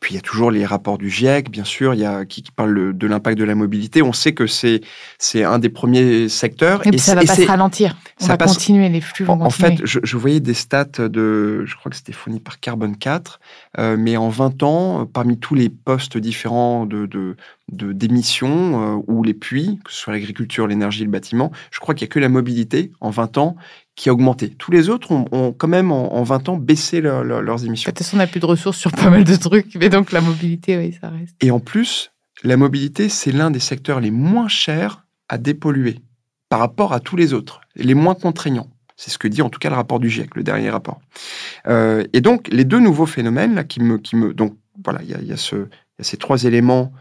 Puis 0.00 0.12
il 0.12 0.16
y 0.16 0.18
a 0.18 0.22
toujours 0.22 0.50
les 0.50 0.64
rapports 0.64 0.98
du 0.98 1.10
GIEC, 1.10 1.50
bien 1.50 1.64
sûr, 1.64 1.94
il 1.94 2.00
y 2.00 2.04
a 2.04 2.24
qui, 2.24 2.42
qui 2.42 2.52
parle 2.52 2.96
de 2.96 3.06
l'impact 3.06 3.38
de 3.38 3.44
la 3.44 3.54
mobilité. 3.54 4.02
On 4.02 4.12
sait 4.12 4.32
que 4.32 4.46
c'est 4.46 4.80
c'est 5.18 5.44
un 5.44 5.58
des 5.58 5.68
premiers 5.68 6.28
secteurs. 6.28 6.86
Et, 6.86 6.98
ça 6.98 7.14
va 7.14 7.22
pas 7.22 7.34
se 7.34 7.46
ralentir. 7.46 7.96
On 8.20 8.26
va 8.26 8.36
continuer, 8.36 8.88
les 8.88 9.00
flux 9.00 9.24
vont 9.24 9.34
en, 9.34 9.38
continuer. 9.48 9.72
En 9.72 9.76
fait, 9.76 9.86
je, 9.86 10.00
je, 10.02 10.16
voyais 10.16 10.40
des 10.40 10.54
stats 10.54 10.84
de, 10.98 11.64
je 11.64 11.76
crois 11.76 11.90
que 11.90 11.96
c'était 11.96 12.12
fourni 12.12 12.40
par 12.40 12.60
Carbone 12.60 12.96
4, 12.96 13.40
euh, 13.78 13.96
mais 13.98 14.16
en 14.16 14.28
20 14.28 14.62
ans, 14.62 15.06
parmi 15.06 15.38
tous 15.38 15.54
les 15.54 15.68
postes 15.68 16.18
différents 16.18 16.86
de, 16.86 17.06
de, 17.06 17.36
d'émissions 17.70 18.98
euh, 18.98 19.02
ou 19.06 19.22
les 19.22 19.34
puits, 19.34 19.80
que 19.84 19.92
ce 19.92 19.98
soit 19.98 20.12
l'agriculture, 20.12 20.66
l'énergie, 20.66 21.04
le 21.04 21.10
bâtiment, 21.10 21.52
je 21.70 21.80
crois 21.80 21.94
qu'il 21.94 22.06
n'y 22.06 22.10
a 22.10 22.12
que 22.14 22.18
la 22.20 22.28
mobilité 22.28 22.92
en 23.00 23.10
20 23.10 23.38
ans 23.38 23.56
qui 23.98 24.08
a 24.08 24.12
augmenté. 24.12 24.50
Tous 24.50 24.70
les 24.70 24.88
autres 24.88 25.10
ont, 25.10 25.52
quand 25.52 25.66
même 25.66 25.90
en, 25.90 26.22
20 26.22 26.48
ans 26.50 26.56
baissé 26.56 27.00
leurs 27.00 27.64
émissions. 27.64 27.90
De 27.90 27.96
toute 27.96 28.04
façon, 28.04 28.16
on 28.16 28.18
n'a 28.18 28.28
plus 28.28 28.38
de 28.38 28.46
ressources 28.46 28.78
sur 28.78 28.92
pas 28.92 29.10
mal 29.10 29.24
de 29.24 29.34
trucs, 29.34 29.74
mais 29.74 29.88
donc 29.88 30.12
la 30.12 30.20
mobilité, 30.20 30.78
oui, 30.78 30.96
ça 30.98 31.08
reste. 31.08 31.34
Et 31.40 31.50
en 31.50 31.58
plus, 31.58 32.12
la 32.44 32.56
mobilité, 32.56 33.08
c'est 33.08 33.32
l'un 33.32 33.50
des 33.50 33.58
secteurs 33.58 33.98
les 33.98 34.12
moins 34.12 34.46
chers 34.46 35.04
à 35.28 35.36
dépolluer 35.36 35.98
par 36.48 36.60
rapport 36.60 36.92
à 36.92 37.00
tous 37.00 37.16
les 37.16 37.34
autres, 37.34 37.60
les 37.74 37.94
moins 37.94 38.14
contraignants. 38.14 38.70
C'est 38.96 39.10
ce 39.10 39.18
que 39.18 39.26
dit 39.26 39.42
en 39.42 39.50
tout 39.50 39.58
cas 39.58 39.68
le 39.68 39.74
rapport 39.74 39.98
du 39.98 40.08
GIEC, 40.08 40.36
le 40.36 40.44
dernier 40.44 40.70
rapport. 40.70 41.00
Euh, 41.66 42.04
et 42.12 42.20
donc, 42.20 42.46
les 42.52 42.64
deux 42.64 42.80
nouveaux 42.80 43.06
phénomènes 43.06 43.56
là, 43.56 43.64
qui 43.64 43.80
me, 43.80 43.98
qui 43.98 44.14
me, 44.14 44.32
donc 44.32 44.56
voilà, 44.84 45.02
il 45.02 45.10
y 45.10 45.14
a, 45.14 45.20
y, 45.20 45.32
a 45.32 45.36
ce, 45.36 45.56
y 45.56 46.00
a 46.00 46.04
ces 46.04 46.16
trois 46.16 46.44
éléments 46.44 46.92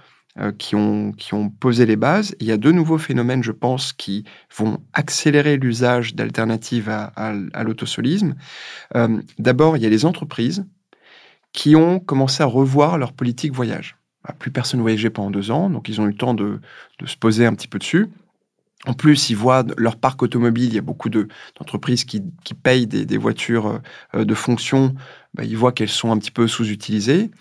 qui, 0.58 0.76
ont, 0.76 1.12
qui 1.14 1.34
ont 1.34 1.50
posé 1.50 1.86
les 1.86 1.96
bases. 1.96 2.36
Il 2.40 2.48
y 2.48 2.52
a 2.52 2.58
deux 2.58 2.72
nouveaux 2.72 2.98
phénomènes, 2.98 3.44
je 3.44 3.52
pense, 3.52 3.94
qui 3.94 4.24
vont 4.56 4.80
accélérer 4.94 5.58
l'usage 5.58 6.16
d'alternatives 6.16 6.90
à, 6.90 7.06
à, 7.16 7.64
l'autosolisme. 7.64 8.36
Euh, 8.96 9.22
D'abord, 9.40 9.78
il 9.78 9.84
y 9.84 9.86
a 9.86 9.90
les 9.90 10.06
entreprises 10.06 10.66
qui 11.54 11.76
ont 11.76 12.00
commencé 12.00 12.44
à 12.44 12.46
revoir 12.46 12.98
leur 12.98 13.14
politique 13.14 13.54
voyage. 13.54 13.98
Bah, 14.24 14.36
plus 14.38 14.52
personne 14.52 14.80
ne 14.80 14.84
voyageait 14.84 15.10
pendant 15.10 15.32
deux 15.32 15.52
ans, 15.52 15.70
donc 15.70 15.90
ils 15.90 16.02
ont 16.02 16.06
eu 16.06 16.10
le 16.12 16.18
temps 16.18 16.34
de, 16.34 16.60
se 17.06 17.16
poser 17.16 17.46
un 17.46 17.54
petit 17.54 17.68
peu 17.68 17.80
dessus. 17.80 18.08
En 18.86 18.94
plus, 18.94 19.30
ils 19.30 19.36
voient 19.36 19.66
leur 19.78 19.98
parc 19.98 20.22
automobile, 20.22 20.66
il 20.66 20.76
y 20.76 20.78
a 20.78 20.82
beaucoup 20.82 21.10
d'entreprises 21.10 22.06
qui, 22.06 22.22
payent 22.62 22.88
des, 22.88 23.18
voitures 23.18 23.82
euh, 24.14 24.24
de 24.24 24.34
fonction, 24.36 24.94
bah, 25.34 25.44
ils 25.44 25.58
voient 25.58 25.72
qu'elles 25.72 25.90
sont 25.90 26.12
un 26.12 26.18
petit 26.18 26.32
peu 26.32 26.48
sous-utilisées. 26.48 27.32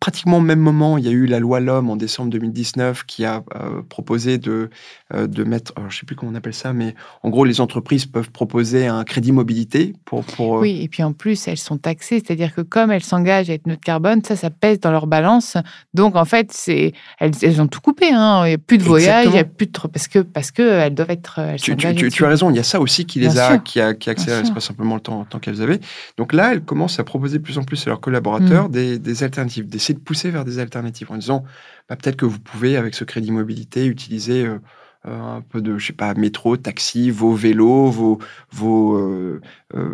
Pratiquement 0.00 0.38
au 0.38 0.42
même 0.42 0.60
moment, 0.60 0.98
il 0.98 1.04
y 1.04 1.08
a 1.08 1.12
eu 1.12 1.26
la 1.26 1.38
loi 1.38 1.60
L'Homme 1.60 1.90
en 1.90 1.96
décembre 1.96 2.30
2019 2.30 3.04
qui 3.04 3.24
a 3.24 3.42
euh, 3.54 3.82
proposé 3.88 4.38
de, 4.38 4.70
euh, 5.14 5.26
de 5.26 5.44
mettre, 5.44 5.72
je 5.76 5.82
ne 5.82 5.90
sais 5.90 6.06
plus 6.06 6.14
comment 6.14 6.32
on 6.32 6.34
appelle 6.34 6.54
ça, 6.54 6.72
mais 6.72 6.94
en 7.22 7.30
gros, 7.30 7.44
les 7.44 7.60
entreprises 7.60 8.06
peuvent 8.06 8.30
proposer 8.30 8.86
un 8.86 9.04
crédit 9.04 9.32
mobilité 9.32 9.94
pour... 10.04 10.24
pour 10.24 10.56
euh, 10.56 10.60
Oui, 10.60 10.80
et 10.82 10.88
puis 10.88 11.02
en 11.02 11.12
plus, 11.12 11.48
elles 11.48 11.58
sont 11.58 11.78
taxées, 11.78 12.22
c'est-à-dire 12.24 12.54
que 12.54 12.60
comme 12.60 12.90
elles 12.90 13.02
s'engagent 13.02 13.50
à 13.50 13.54
être 13.54 13.66
neutres 13.66 13.82
carbone, 13.82 14.22
ça, 14.24 14.36
ça 14.36 14.50
pèse 14.50 14.80
dans 14.80 14.92
leur 14.92 15.06
balance. 15.06 15.56
Donc 15.94 16.16
en 16.16 16.24
fait, 16.24 16.50
c'est 16.52 16.92
elles, 17.18 17.32
elles, 17.42 17.60
ont 17.60 17.66
tout 17.66 17.80
coupé. 17.80 18.10
Hein. 18.12 18.42
Il 18.44 18.48
n'y 18.48 18.54
a 18.54 18.58
plus 18.58 18.78
de 18.78 18.84
voyage, 18.84 19.26
il 19.26 19.32
n'y 19.32 19.38
a 19.38 19.44
plus 19.44 19.66
de... 19.66 19.72
Parce 19.92 20.08
que 20.08 20.20
parce 20.20 20.50
que 20.50 20.62
elles 20.62 20.94
doivent 20.94 21.10
être... 21.10 21.38
Elles 21.38 21.60
tu, 21.60 21.76
tu, 21.76 22.10
tu, 22.10 22.24
as 22.24 22.28
raison, 22.28 22.50
il 22.50 22.56
y 22.56 22.60
a 22.60 22.64
ça 22.64 22.80
aussi 22.80 23.04
qui 23.04 23.18
les 23.20 23.38
a, 23.38 23.58
qui 23.58 23.80
a, 23.80 23.94
qui 23.94 24.08
a 24.08 24.12
accéléré, 24.12 24.44
c'est 24.44 24.54
pas 24.54 24.60
simplement 24.60 24.94
le 24.94 25.00
temps, 25.00 25.24
temps 25.24 25.38
qu'elles 25.38 25.62
avaient. 25.62 25.80
Donc 26.16 26.32
là, 26.32 26.52
elles 26.52 26.62
commencent 26.62 27.00
à 27.00 27.04
proposer 27.04 27.38
de 27.38 27.42
plus 27.42 27.58
en 27.58 27.64
plus 27.64 27.86
à 27.86 27.90
leurs 27.90 28.00
collaborateurs 28.00 28.68
mm 28.68 28.68
des, 28.68 29.22
alternatives, 29.22 29.66
de 29.94 30.00
pousser 30.00 30.30
vers 30.30 30.44
des 30.44 30.58
alternatives 30.58 31.10
en 31.10 31.16
disant 31.16 31.44
bah, 31.88 31.96
peut-être 31.96 32.16
que 32.16 32.26
vous 32.26 32.38
pouvez, 32.38 32.76
avec 32.76 32.94
ce 32.94 33.04
crédit 33.04 33.30
mobilité, 33.30 33.86
utiliser 33.86 34.44
euh, 34.44 34.58
euh, 35.06 35.36
un 35.36 35.40
peu 35.42 35.60
de, 35.60 35.78
je 35.78 35.86
sais 35.86 35.92
pas, 35.92 36.14
métro, 36.14 36.56
taxi, 36.56 37.10
vos 37.10 37.32
vélos, 37.32 37.90
vos, 37.90 38.18
vos 38.50 38.96
euh, 38.96 39.40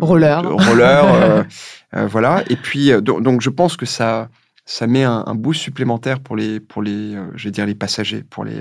rollers. 0.01 0.43
rollers 0.43 1.45
voilà. 2.07 2.43
Et 2.49 2.55
puis, 2.55 2.91
donc, 3.01 3.41
je 3.41 3.49
pense 3.49 3.77
que 3.77 3.85
ça, 3.85 4.29
ça 4.65 4.87
met 4.87 5.03
un, 5.03 5.35
boost 5.35 5.61
supplémentaire 5.61 6.19
pour 6.19 6.35
les, 6.35 6.59
pour 6.59 6.81
les 6.81 7.15
je 7.35 7.45
vais 7.45 7.51
dire 7.51 7.65
les 7.65 7.75
passagers, 7.75 8.23
pour 8.23 8.45
les 8.45 8.59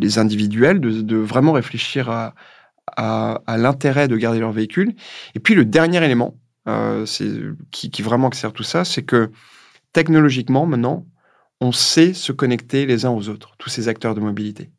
les 0.00 0.18
individuels 0.18 0.80
de, 0.80 1.16
vraiment 1.16 1.52
réfléchir 1.52 2.10
à, 2.10 2.34
à, 2.96 3.56
l'intérêt 3.56 4.08
de 4.08 4.16
garder 4.16 4.40
leur 4.40 4.52
véhicule. 4.52 4.94
Et 5.34 5.40
puis 5.40 5.54
le 5.54 5.64
dernier 5.64 6.04
élément, 6.04 6.36
euh, 6.68 7.06
qui, 7.70 7.90
qui 7.90 8.02
vraiment 8.02 8.30
sert 8.32 8.52
tout 8.52 8.62
ça, 8.62 8.84
c'est 8.84 9.02
que 9.02 9.30
technologiquement, 9.92 10.66
maintenant, 10.66 11.06
on 11.60 11.72
sait 11.72 12.12
se 12.14 12.32
connecter 12.32 12.86
les 12.86 13.04
uns 13.04 13.10
aux 13.10 13.28
autres, 13.28 13.54
tous 13.58 13.70
ces 13.70 13.88
acteurs 13.88 14.14
de 14.14 14.20
mobilité. 14.20 14.70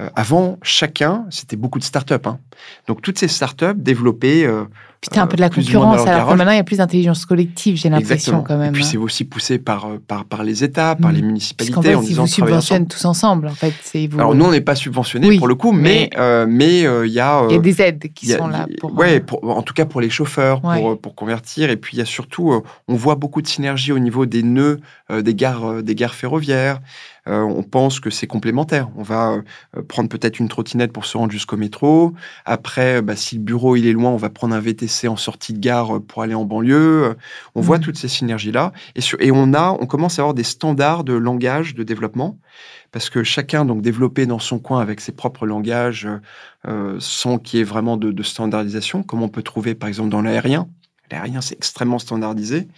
Euh, 0.00 0.08
avant, 0.14 0.58
chacun, 0.62 1.26
c'était 1.30 1.56
beaucoup 1.56 1.78
de 1.78 1.84
startups. 1.84 2.14
Hein. 2.24 2.38
Donc 2.86 3.02
toutes 3.02 3.18
ces 3.18 3.28
startups 3.28 3.74
développaient. 3.76 4.44
Euh, 4.44 4.64
puis 5.00 5.20
un 5.20 5.28
peu 5.28 5.36
de 5.36 5.40
la 5.40 5.46
euh, 5.46 5.50
concurrence, 5.50 6.06
alors 6.08 6.28
que 6.28 6.34
maintenant 6.34 6.52
il 6.52 6.56
y 6.56 6.60
a 6.60 6.64
plus 6.64 6.78
d'intelligence 6.78 7.24
collective, 7.24 7.76
j'ai 7.76 7.88
l'impression 7.88 8.42
quand 8.42 8.56
même. 8.56 8.70
Et 8.70 8.72
puis 8.72 8.82
hein. 8.82 8.88
c'est 8.90 8.96
aussi 8.96 9.24
poussé 9.24 9.58
par, 9.58 9.86
euh, 9.86 10.02
par, 10.04 10.24
par 10.24 10.42
les 10.42 10.64
États, 10.64 10.96
par 10.96 11.12
les 11.12 11.22
municipalités. 11.22 11.74
Parce 11.74 11.86
en 11.96 12.02
fait, 12.02 12.10
ils 12.10 12.16
vous 12.16 12.26
subventionnent 12.26 12.88
tous 12.88 13.04
ensemble. 13.04 13.46
En 13.46 13.54
fait, 13.54 13.72
vous... 14.08 14.18
Alors 14.18 14.34
nous, 14.34 14.44
on 14.44 14.50
n'est 14.50 14.60
pas 14.60 14.74
subventionnés 14.74 15.36
pour 15.38 15.48
le 15.48 15.54
coup, 15.54 15.72
mais 15.72 16.10
mais 16.48 16.82
il 16.82 17.12
y 17.12 17.20
a. 17.20 17.46
Il 17.48 17.52
y 17.52 17.58
a 17.58 17.58
des 17.58 17.82
aides 17.82 18.12
qui 18.14 18.26
sont 18.26 18.48
là. 18.48 18.66
Pour, 18.80 18.96
ouais, 18.96 19.24
en 19.42 19.62
tout 19.62 19.74
cas 19.74 19.84
pour 19.84 20.00
les 20.00 20.10
chauffeurs, 20.10 20.60
pour, 20.60 21.00
pour 21.00 21.14
convertir. 21.14 21.70
Et 21.70 21.76
puis 21.76 21.96
il 21.96 21.98
y 21.98 22.02
a 22.02 22.06
surtout, 22.06 22.62
on 22.86 22.94
voit 22.94 23.16
beaucoup 23.16 23.42
de 23.42 23.48
synergie 23.48 23.92
au 23.92 23.98
niveau 23.98 24.26
des 24.26 24.42
nœuds 24.42 24.80
des 25.12 25.34
gares, 25.34 25.82
des 25.82 25.94
gares 25.94 26.14
ferroviaires. 26.14 26.80
Euh, 27.28 27.42
on 27.42 27.62
pense 27.62 28.00
que 28.00 28.10
c'est 28.10 28.26
complémentaire. 28.26 28.88
On 28.96 29.02
va 29.02 29.42
euh, 29.76 29.82
prendre 29.82 30.08
peut-être 30.08 30.38
une 30.38 30.48
trottinette 30.48 30.92
pour 30.92 31.04
se 31.04 31.16
rendre 31.18 31.30
jusqu'au 31.30 31.56
métro. 31.56 32.14
Après, 32.44 33.02
bah, 33.02 33.16
si 33.16 33.36
le 33.36 33.42
bureau 33.42 33.76
il 33.76 33.86
est 33.86 33.92
loin, 33.92 34.10
on 34.10 34.16
va 34.16 34.30
prendre 34.30 34.54
un 34.54 34.60
VTC 34.60 35.08
en 35.08 35.16
sortie 35.16 35.52
de 35.52 35.58
gare 35.58 35.96
euh, 35.96 36.00
pour 36.00 36.22
aller 36.22 36.34
en 36.34 36.44
banlieue. 36.44 37.16
On 37.54 37.60
voit 37.60 37.78
mmh. 37.78 37.82
toutes 37.82 37.98
ces 37.98 38.08
synergies-là. 38.08 38.72
Et, 38.94 39.30
on 39.30 39.52
a, 39.52 39.76
on 39.78 39.86
commence 39.86 40.18
à 40.18 40.22
avoir 40.22 40.34
des 40.34 40.42
standards 40.42 41.04
de 41.04 41.12
langage 41.12 41.74
de 41.74 41.82
développement 41.82 42.38
parce 42.92 43.10
que 43.10 43.22
chacun 43.22 43.66
donc 43.66 43.82
développé 43.82 44.24
dans 44.24 44.38
son 44.38 44.58
coin 44.58 44.80
avec 44.80 45.00
ses 45.00 45.12
propres 45.12 45.46
langages 45.46 46.08
sans 46.98 47.38
qu'il 47.38 47.58
y 47.58 47.60
ait 47.60 47.64
vraiment 47.64 47.96
de, 47.96 48.22
standardisation, 48.22 49.02
comme 49.02 49.22
on 49.22 49.28
peut 49.28 49.42
trouver 49.42 49.74
par 49.74 49.88
exemple 49.88 50.08
dans 50.08 50.22
l'aérien. 50.22 50.68
L'aérien, 51.10 51.40
c'est 51.40 51.54
extrêmement 51.54 51.98
standardisé. 51.98 52.68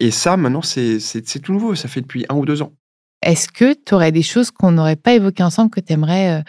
et 0.00 0.10
ça, 0.10 0.36
maintenant, 0.36 0.62
c'est 0.62 1.42
tout 1.42 1.52
nouveau. 1.52 1.74
Ça 1.74 1.88
fait 1.88 2.00
depuis 2.00 2.24
un 2.28 2.36
ou 2.36 2.46
deux 2.46 2.62
ans. 2.62 2.72
Est-ce 3.22 3.48
que 3.48 3.74
tu 3.74 3.94
aurais 3.94 4.12
des 4.12 4.22
choses 4.22 4.50
qu'on 4.50 4.70
n'aurait 4.72 4.96
pas 4.96 5.12
évoquées 5.12 5.42
ensemble 5.42 5.70
que 5.70 5.80
tu 5.80 5.92
aimerais 5.92 6.38
euh, 6.38 6.42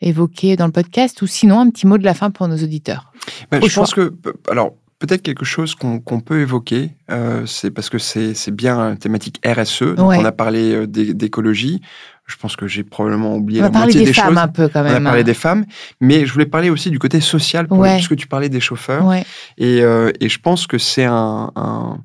évoquer 0.00 0.56
dans 0.56 0.66
le 0.66 0.72
podcast 0.72 1.22
ou 1.22 1.26
sinon 1.26 1.60
un 1.60 1.70
petit 1.70 1.86
mot 1.86 1.98
de 1.98 2.04
la 2.04 2.14
fin 2.14 2.30
pour 2.30 2.48
nos 2.48 2.56
auditeurs? 2.56 3.12
Ben, 3.50 3.62
Je 3.64 3.74
pense 3.74 3.94
que, 3.94 4.12
alors, 4.50 4.74
peut-être 4.98 5.22
quelque 5.22 5.44
chose 5.44 5.76
qu'on 5.76 6.20
peut 6.20 6.40
évoquer, 6.40 6.90
euh, 7.10 7.46
c'est 7.46 7.70
parce 7.70 7.90
que 7.90 7.98
c'est 7.98 8.50
bien 8.50 8.78
une 8.90 8.98
thématique 8.98 9.40
RSE, 9.46 9.94
donc 9.94 10.12
on 10.12 10.24
a 10.24 10.32
parlé 10.32 10.72
euh, 10.72 10.86
d'écologie. 10.86 11.80
Je 12.26 12.34
pense 12.34 12.56
que 12.56 12.66
j'ai 12.66 12.82
probablement 12.82 13.36
oublié 13.36 13.60
la 13.60 13.70
moitié 13.70 14.04
des, 14.04 14.12
femmes 14.12 14.36
un 14.36 14.48
peu 14.48 14.66
quand 14.66 14.82
même. 14.82 14.94
On 14.94 15.06
a 15.06 15.10
parlé 15.10 15.22
des 15.22 15.32
femmes, 15.32 15.64
mais 16.00 16.26
je 16.26 16.32
voulais 16.32 16.46
parler 16.46 16.70
aussi 16.70 16.90
du 16.90 16.98
côté 16.98 17.20
social, 17.20 17.68
pour 17.68 17.84
puisque 17.84 18.16
tu 18.16 18.26
parlais 18.26 18.48
des 18.48 18.58
chauffeurs. 18.58 19.12
Et, 19.58 19.76
et, 19.78 20.28
je 20.28 20.38
pense 20.40 20.66
que 20.66 20.76
c'est 20.76 21.04
un, 21.04 21.52
un 21.54 21.98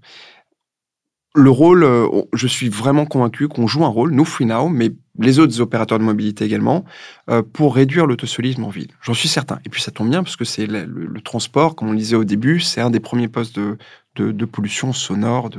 le 1.33 1.49
rôle, 1.49 1.83
euh, 1.83 2.07
je 2.33 2.47
suis 2.47 2.67
vraiment 2.67 3.05
convaincu 3.05 3.47
qu'on 3.47 3.65
joue 3.65 3.85
un 3.85 3.89
rôle, 3.89 4.11
nous 4.11 4.25
FreeNow, 4.25 4.67
mais 4.67 4.91
les 5.17 5.39
autres 5.39 5.61
opérateurs 5.61 5.97
de 5.97 6.03
mobilité 6.03 6.43
également, 6.43 6.83
euh, 7.29 7.41
pour 7.41 7.75
réduire 7.75 8.05
l'autosolisme 8.05 8.63
en 8.65 8.69
ville. 8.69 8.89
J'en 9.01 9.13
suis 9.13 9.29
certain. 9.29 9.59
Et 9.65 9.69
puis 9.69 9.81
ça 9.81 9.91
tombe 9.91 10.09
bien 10.09 10.23
parce 10.23 10.35
que 10.35 10.43
c'est 10.43 10.65
le, 10.67 11.21
transport, 11.21 11.75
comme 11.75 11.89
on 11.89 11.91
le 11.91 11.97
disait 11.97 12.15
au 12.15 12.25
début, 12.25 12.59
c'est 12.59 12.81
un 12.81 12.89
des 12.89 12.99
premiers 12.99 13.29
postes 13.29 13.55
de, 13.57 13.77
de, 14.15 14.45
pollution 14.45 14.91
sonore, 14.91 15.49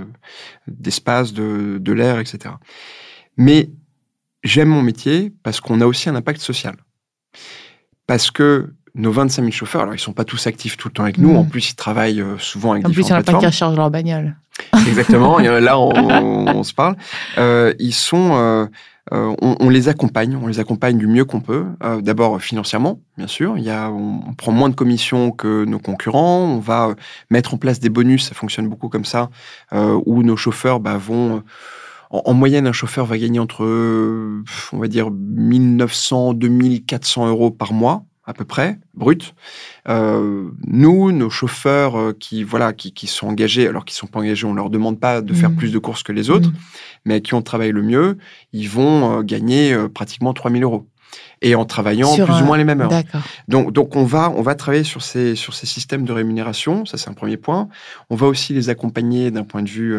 d'espace, 0.67 1.33
de, 1.33 1.79
de 1.81 1.93
l'air, 1.93 2.19
etc. 2.19 2.55
Mais 3.37 3.71
j'aime 4.43 4.69
mon 4.69 4.83
métier 4.83 5.33
parce 5.43 5.61
qu'on 5.61 5.81
a 5.81 5.87
aussi 5.87 6.09
un 6.11 6.17
impact 6.17 6.41
social. 6.41 6.77
Parce 8.07 8.31
que 8.31 8.75
nos 8.95 9.11
25 9.11 9.43
000 9.43 9.53
chauffeurs, 9.53 9.83
alors 9.83 9.95
ils 9.95 9.99
sont 9.99 10.13
pas 10.13 10.25
tous 10.25 10.47
actifs 10.47 10.77
tout 10.77 10.89
le 10.89 10.93
temps 10.93 11.05
avec 11.05 11.19
nous, 11.19 11.35
en 11.35 11.45
plus 11.45 11.71
ils 11.71 11.75
travaillent 11.75 12.21
euh, 12.21 12.37
souvent 12.39 12.73
avec 12.73 12.85
en 12.85 12.89
différentes. 12.89 13.01
En 13.01 13.05
plus, 13.05 13.09
il 13.09 13.13
n'y 13.13 13.17
en 13.17 13.21
a 13.21 13.23
pas 13.23 13.39
qui 13.39 13.47
rechargent 13.47 13.77
leur 13.77 13.91
bagnole. 13.91 14.37
Exactement, 14.87 15.39
là 15.39 15.79
on, 15.79 16.63
se 16.63 16.75
parle. 16.75 16.97
Euh, 17.39 17.73
ils 17.79 17.95
sont, 17.95 18.33
euh, 18.35 18.67
on, 19.11 19.69
les 19.71 19.89
accompagne, 19.89 20.37
on 20.37 20.47
les 20.47 20.61
accompagne 20.61 20.99
du 20.99 21.07
mieux 21.07 21.25
qu'on 21.25 21.41
peut. 21.41 21.65
D'abord 22.01 22.41
financièrement, 22.43 23.01
bien 23.17 23.27
sûr, 23.27 23.57
il 23.57 23.65
y 23.65 23.71
a, 23.71 23.91
on, 23.91 24.35
prend 24.35 24.53
moins 24.53 24.69
de 24.69 24.75
commissions 24.75 25.31
que 25.31 25.65
nos 25.65 25.79
concurrents, 25.79 26.41
on 26.41 26.59
va 26.59 26.95
mettre 27.31 27.55
en 27.55 27.57
place 27.57 27.81
des 27.81 27.89
bonus, 27.89 28.29
ça 28.29 28.35
fonctionne 28.35 28.69
beaucoup 28.69 28.91
comme 28.91 29.07
ça, 29.07 29.31
où 29.73 30.23
nos 30.23 30.37
chauffeurs 30.37 30.81
bah, 30.81 30.99
vont 30.99 31.43
en, 32.11 32.35
moyenne, 32.35 32.67
un 32.67 32.73
chauffeur 32.73 33.07
va 33.07 33.17
gagner 33.17 33.39
entre, 33.39 33.65
on 33.65 34.79
va 34.79 34.87
dire, 34.87 35.11
1900, 35.11 36.35
2400 36.35 37.29
euros 37.29 37.51
par 37.51 37.73
mois 37.73 38.05
à 38.25 38.35
peu 38.35 38.45
près, 38.45 38.79
brut. 38.95 39.35
Euh, 39.89 40.51
nous, 40.65 41.11
nos 41.11 41.31
chauffeurs 41.31 41.99
euh, 41.99 42.17
qui 42.19 42.45
voilà 42.45 42.73
qui, 42.73 42.93
qui, 42.93 43.07
sont 43.09 43.27
engagés, 43.27 43.67
alors 43.67 43.85
qu'ils 43.85 43.97
sont 43.97 44.07
pas 44.07 44.21
engagés, 44.21 44.47
on 44.47 44.55
leur 44.55 44.71
demande 44.71 45.01
pas 45.01 45.21
de 45.21 45.35
faire 45.35 45.51
mmh. 45.51 45.57
plus 45.57 45.73
de 45.73 45.79
courses 45.79 46.03
que 46.05 46.13
les 46.13 46.31
autres, 46.31 46.51
mmh. 46.51 46.55
mais 47.05 47.21
qui 47.21 47.35
ont 47.35 47.43
travaillé 47.43 47.73
le 47.73 47.83
mieux, 47.83 48.19
ils 48.53 48.69
vont 48.69 49.19
euh, 49.19 49.23
gagner 49.23 49.77
pratiquement 49.93 50.33
3000 50.33 50.63
euros 50.63 50.87
et 51.43 51.57
en 51.57 51.65
travaillant 51.65 52.15
plus 52.15 52.41
ou 52.41 52.45
moins 52.45 52.57
les 52.57 52.65
mêmes 52.65 52.81
heures. 52.81 53.03
Donc, 53.49 53.73
donc 53.73 53.97
on 53.97 54.05
va 54.05 54.31
on 54.31 54.43
va 54.43 54.55
travailler 54.55 54.85
sur 54.85 55.03
ces 55.03 55.35
sur 55.35 55.53
ces 55.53 55.67
systèmes 55.67 56.05
de 56.05 56.13
rémunération, 56.13 56.87
ça 56.87 56.99
c'est 56.99 57.11
un 57.11 57.15
premier 57.15 57.37
point. 57.37 57.69
On 58.09 58.15
va 58.15 58.29
aussi 58.29 58.55
les 58.55 58.71
accompagner 58.71 59.31
d'un 59.33 59.45
point 59.45 59.63
de 59.63 59.69
vue 59.69 59.99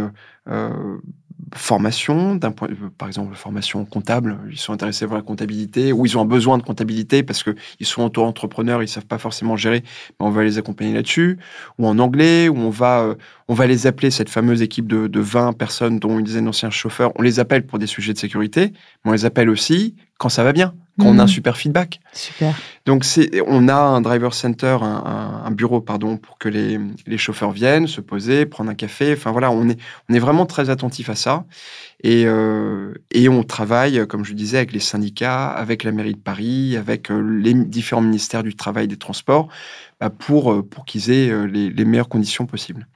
formation, 1.55 2.35
d'un 2.35 2.51
point, 2.51 2.67
par 2.97 3.07
exemple, 3.07 3.35
formation 3.35 3.85
comptable, 3.85 4.37
ils 4.51 4.57
sont 4.57 4.73
intéressés 4.73 5.05
par 5.05 5.15
la 5.15 5.21
comptabilité, 5.21 5.91
ou 5.91 6.05
ils 6.05 6.17
ont 6.17 6.25
besoin 6.25 6.57
de 6.57 6.63
comptabilité 6.63 7.23
parce 7.23 7.43
qu'ils 7.43 7.85
sont 7.85 8.03
auto-entrepreneurs, 8.03 8.81
ils 8.81 8.87
savent 8.87 9.05
pas 9.05 9.17
forcément 9.17 9.55
gérer, 9.55 9.83
mais 10.19 10.25
on 10.25 10.29
va 10.29 10.43
les 10.43 10.57
accompagner 10.57 10.93
là-dessus, 10.93 11.37
ou 11.77 11.87
en 11.87 11.99
anglais, 11.99 12.49
où 12.49 12.57
on 12.57 12.69
va, 12.69 13.01
euh, 13.01 13.15
on 13.47 13.53
va 13.53 13.67
les 13.67 13.87
appeler, 13.87 14.11
cette 14.11 14.29
fameuse 14.29 14.61
équipe 14.61 14.87
de, 14.87 15.07
de 15.07 15.19
20 15.19 15.53
personnes, 15.53 15.99
dont 15.99 16.17
une 16.19 16.25
dizaine 16.25 16.45
d'anciens 16.45 16.69
chauffeurs, 16.69 17.11
on 17.17 17.21
les 17.21 17.39
appelle 17.39 17.65
pour 17.65 17.79
des 17.79 17.87
sujets 17.87 18.13
de 18.13 18.19
sécurité, 18.19 18.73
mais 19.03 19.11
on 19.11 19.13
les 19.13 19.25
appelle 19.25 19.49
aussi 19.49 19.95
quand 20.17 20.29
ça 20.29 20.43
va 20.43 20.53
bien, 20.53 20.73
quand 20.99 21.07
on 21.07 21.17
a 21.17 21.23
un 21.23 21.25
mhm. 21.25 21.27
super 21.27 21.57
feedback. 21.57 21.99
Super. 22.13 22.55
Donc, 22.85 23.03
c'est, 23.03 23.41
on 23.47 23.67
a 23.67 23.75
un 23.75 24.01
driver 24.01 24.33
center, 24.33 24.77
un, 24.81 25.49
bureau, 25.51 25.81
pardon, 25.81 26.17
pour 26.17 26.37
que 26.37 26.49
les, 26.49 26.79
les, 27.07 27.17
chauffeurs 27.17 27.51
viennent 27.51 27.87
se 27.87 28.01
poser, 28.01 28.45
prendre 28.45 28.69
un 28.69 28.75
café. 28.75 29.13
Enfin, 29.13 29.31
voilà, 29.31 29.49
on 29.49 29.69
est, 29.69 29.79
on 30.09 30.13
est 30.13 30.19
vraiment 30.19 30.45
très 30.45 30.69
attentif 30.69 31.09
à 31.09 31.15
ça. 31.15 31.45
Et, 32.03 32.25
euh, 32.25 32.93
et 33.11 33.27
on 33.27 33.43
travaille, 33.43 34.05
comme 34.07 34.23
je 34.23 34.33
disais, 34.33 34.57
avec 34.57 34.71
les 34.71 34.79
syndicats, 34.79 35.49
avec 35.49 35.83
la 35.83 35.91
mairie 35.91 36.13
de 36.13 36.19
Paris, 36.19 36.77
avec 36.77 37.09
euh, 37.09 37.19
les 37.19 37.53
différents 37.53 38.01
ministères 38.01 38.43
du 38.43 38.55
travail 38.55 38.85
et 38.85 38.87
des 38.87 38.97
transports, 38.97 39.47
bah, 39.99 40.11
pour, 40.11 40.53
euh, 40.53 40.61
pour 40.61 40.85
qu'ils 40.85 41.09
aient 41.09 41.47
les, 41.47 41.69
les 41.69 41.85
meilleures 41.85 42.09
conditions 42.09 42.45
possibles. 42.45 42.87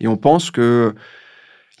Et 0.00 0.08
on 0.08 0.16
pense 0.16 0.50
que 0.50 0.94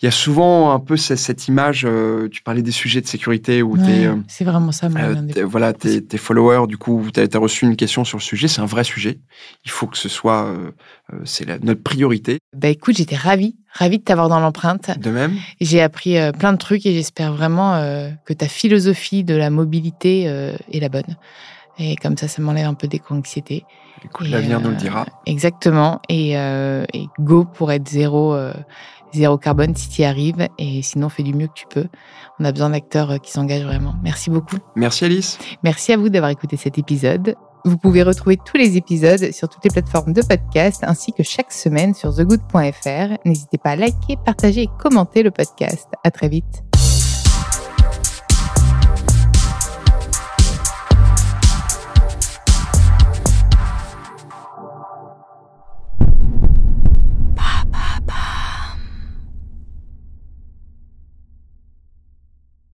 il 0.04 0.08
y 0.08 0.08
a 0.08 0.10
souvent 0.10 0.72
un 0.72 0.80
peu 0.80 0.98
cette, 0.98 1.48
image, 1.48 1.86
euh, 1.88 2.28
tu 2.28 2.42
parlais 2.42 2.60
des 2.60 2.72
sujets 2.72 3.00
de 3.00 3.06
sécurité 3.06 3.62
où 3.62 3.78
euh, 3.78 4.16
c'est 4.28 4.44
vraiment 4.44 4.70
ça, 4.70 4.88
euh, 4.88 5.46
voilà, 5.46 5.72
tes, 5.72 6.18
followers, 6.18 6.66
du 6.66 6.76
coup, 6.76 7.06
tu 7.10 7.20
as, 7.20 7.38
reçu 7.38 7.64
une 7.64 7.74
question 7.74 8.04
sur 8.04 8.18
le 8.18 8.22
sujet, 8.22 8.46
c'est 8.46 8.60
un 8.60 8.66
vrai 8.66 8.84
sujet. 8.84 9.18
Il 9.64 9.70
faut 9.70 9.86
que 9.86 9.96
ce 9.96 10.10
soit, 10.10 10.54
c'est 11.24 11.48
notre 11.64 11.82
priorité. 11.82 12.36
Bah 12.54 12.68
écoute, 12.68 12.98
j'étais 12.98 13.16
ravie, 13.16 13.56
ravie 13.72 13.96
de 13.96 14.04
t'avoir 14.04 14.28
dans 14.28 14.40
l'empreinte. 14.40 14.90
De 14.98 15.08
même. 15.08 15.38
J'ai 15.62 15.80
appris 15.80 16.16
plein 16.38 16.52
de 16.52 16.58
trucs 16.58 16.84
et 16.84 16.92
j'espère 16.92 17.32
vraiment 17.32 17.80
que 18.26 18.34
ta 18.34 18.46
philosophie 18.46 19.24
de 19.24 19.34
la 19.34 19.48
mobilité 19.48 20.24
est 20.24 20.80
la 20.80 20.90
bonne. 20.90 21.16
Et 21.78 21.96
comme 21.96 22.18
ça, 22.18 22.28
ça 22.28 22.42
m'enlève 22.42 22.66
un 22.66 22.74
peu 22.74 22.88
des 22.88 23.00
anxiétés. 23.08 23.64
Écoute, 24.04 24.28
l'avenir 24.28 24.60
nous 24.60 24.68
le 24.68 24.76
dira. 24.76 25.06
Exactement. 25.24 26.02
Et, 26.10 26.32
et, 26.32 27.06
go 27.20 27.46
pour 27.46 27.72
être 27.72 27.88
zéro 27.88 28.36
zéro 29.14 29.38
carbone 29.38 29.74
si 29.74 29.88
tu 29.88 30.02
y 30.02 30.04
arrives. 30.04 30.48
Et 30.58 30.82
sinon, 30.82 31.08
fais 31.08 31.22
du 31.22 31.34
mieux 31.34 31.46
que 31.46 31.54
tu 31.54 31.66
peux. 31.66 31.86
On 32.38 32.44
a 32.44 32.52
besoin 32.52 32.70
d'acteurs 32.70 33.12
euh, 33.12 33.18
qui 33.18 33.30
s'engagent 33.30 33.64
vraiment. 33.64 33.94
Merci 34.02 34.30
beaucoup. 34.30 34.56
Merci 34.76 35.04
Alice. 35.04 35.38
Merci 35.62 35.92
à 35.92 35.96
vous 35.96 36.08
d'avoir 36.08 36.30
écouté 36.30 36.56
cet 36.56 36.78
épisode. 36.78 37.36
Vous 37.64 37.78
pouvez 37.78 38.02
retrouver 38.02 38.36
tous 38.36 38.58
les 38.58 38.76
épisodes 38.76 39.32
sur 39.32 39.48
toutes 39.48 39.64
les 39.64 39.70
plateformes 39.70 40.12
de 40.12 40.20
podcast 40.20 40.84
ainsi 40.86 41.12
que 41.12 41.22
chaque 41.22 41.50
semaine 41.50 41.94
sur 41.94 42.14
thegood.fr. 42.14 43.16
N'hésitez 43.24 43.56
pas 43.56 43.70
à 43.70 43.76
liker, 43.76 44.18
partager 44.22 44.62
et 44.62 44.68
commenter 44.78 45.22
le 45.22 45.30
podcast. 45.30 45.88
À 46.02 46.10
très 46.10 46.28
vite. 46.28 46.73